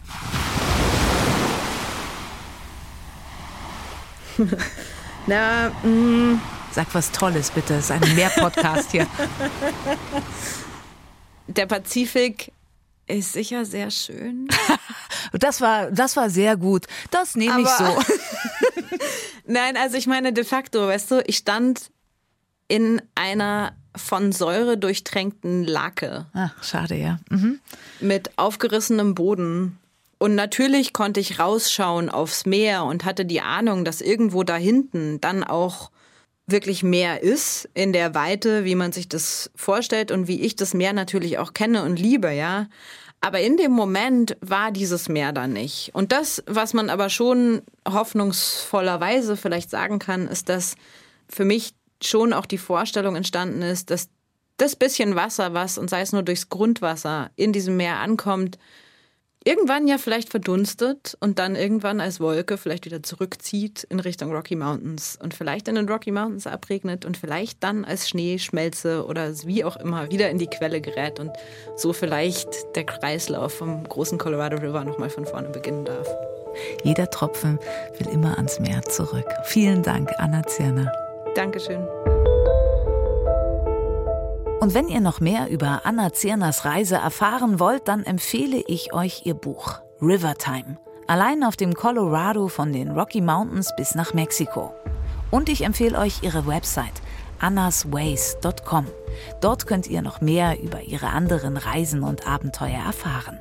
[5.26, 5.88] Na, mh.
[5.88, 6.40] Mm.
[6.72, 7.74] Sag was Tolles bitte.
[7.74, 9.06] Es ist ein Mehr-Podcast hier.
[11.46, 12.52] Der Pazifik
[13.06, 14.48] ist sicher sehr schön.
[15.32, 16.86] das war, das war sehr gut.
[17.10, 17.84] Das nehme ich so.
[19.46, 21.90] Nein, also ich meine de facto, weißt du, ich stand
[22.68, 26.26] in einer von Säure durchtränkten Lake.
[26.34, 27.20] Ach, schade, ja.
[27.30, 27.60] Mhm.
[28.00, 29.78] Mit aufgerissenem Boden
[30.18, 35.20] und natürlich konnte ich rausschauen aufs Meer und hatte die Ahnung, dass irgendwo da hinten
[35.20, 35.90] dann auch
[36.46, 40.74] wirklich Meer ist in der Weite, wie man sich das vorstellt und wie ich das
[40.74, 42.68] Meer natürlich auch kenne und liebe, ja.
[43.20, 45.90] Aber in dem Moment war dieses Meer da nicht.
[45.94, 50.76] Und das, was man aber schon hoffnungsvollerweise vielleicht sagen kann, ist, dass
[51.28, 54.08] für mich schon auch die Vorstellung entstanden ist, dass
[54.58, 58.58] das bisschen Wasser, was, und sei es nur durchs Grundwasser, in diesem Meer ankommt,
[59.46, 64.56] irgendwann ja vielleicht verdunstet und dann irgendwann als Wolke vielleicht wieder zurückzieht in Richtung Rocky
[64.56, 69.64] Mountains und vielleicht in den Rocky Mountains abregnet und vielleicht dann als Schneeschmelze oder wie
[69.64, 71.30] auch immer wieder in die Quelle gerät und
[71.76, 76.08] so vielleicht der Kreislauf vom großen Colorado River nochmal von vorne beginnen darf.
[76.82, 77.60] Jeder Tropfen
[77.98, 79.28] will immer ans Meer zurück.
[79.44, 80.90] Vielen Dank, Anna Zirner.
[81.36, 81.86] Dankeschön.
[84.66, 89.24] Und wenn ihr noch mehr über Anna Zirners Reise erfahren wollt, dann empfehle ich euch
[89.24, 90.76] ihr Buch Rivertime.
[91.06, 94.74] Allein auf dem Colorado von den Rocky Mountains bis nach Mexiko.
[95.30, 97.00] Und ich empfehle euch ihre Website
[97.38, 98.88] annasways.com.
[99.40, 103.38] Dort könnt ihr noch mehr über ihre anderen Reisen und Abenteuer erfahren.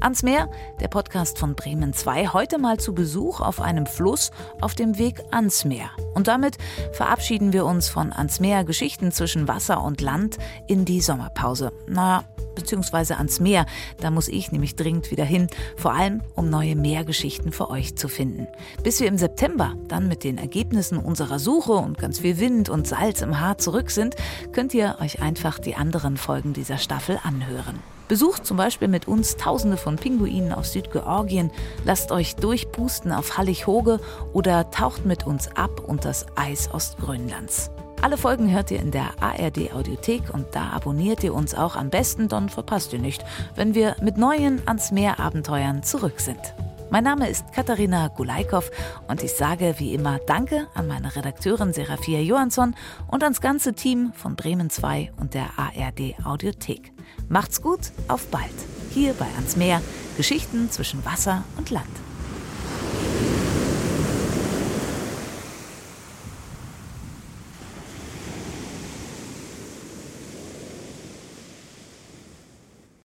[0.00, 0.48] Ans Meer,
[0.80, 4.30] der Podcast von Bremen 2, heute mal zu Besuch auf einem Fluss
[4.60, 5.90] auf dem Weg ans Meer.
[6.14, 6.56] Und damit
[6.92, 10.38] verabschieden wir uns von ans Meer Geschichten zwischen Wasser und Land
[10.68, 11.72] in die Sommerpause.
[11.88, 12.24] Na,
[12.58, 13.66] beziehungsweise ans Meer.
[14.00, 18.08] Da muss ich nämlich dringend wieder hin, vor allem um neue Meergeschichten für euch zu
[18.08, 18.46] finden.
[18.82, 22.86] Bis wir im September dann mit den Ergebnissen unserer Suche und ganz viel Wind und
[22.86, 24.16] Salz im Haar zurück sind,
[24.52, 27.78] könnt ihr euch einfach die anderen Folgen dieser Staffel anhören.
[28.08, 31.50] Besucht zum Beispiel mit uns Tausende von Pinguinen aus Südgeorgien,
[31.84, 34.00] lasst euch durchpusten auf Hallig-Hoge
[34.32, 37.70] oder taucht mit uns ab unter das Eis Ostgrönlands.
[38.00, 41.90] Alle Folgen hört ihr in der ARD Audiothek und da abonniert ihr uns auch am
[41.90, 43.24] besten, dann verpasst ihr nicht,
[43.56, 46.38] wenn wir mit neuen ans Meer Abenteuern zurück sind.
[46.90, 48.70] Mein Name ist Katharina Gulaikow
[49.08, 52.76] und ich sage wie immer Danke an meine Redakteurin Serafia Johansson
[53.08, 56.92] und ans ganze Team von Bremen 2 und der ARD Audiothek.
[57.28, 58.46] Macht's gut, auf bald.
[58.90, 59.82] Hier bei Ans Meer,
[60.16, 62.07] Geschichten zwischen Wasser und Land.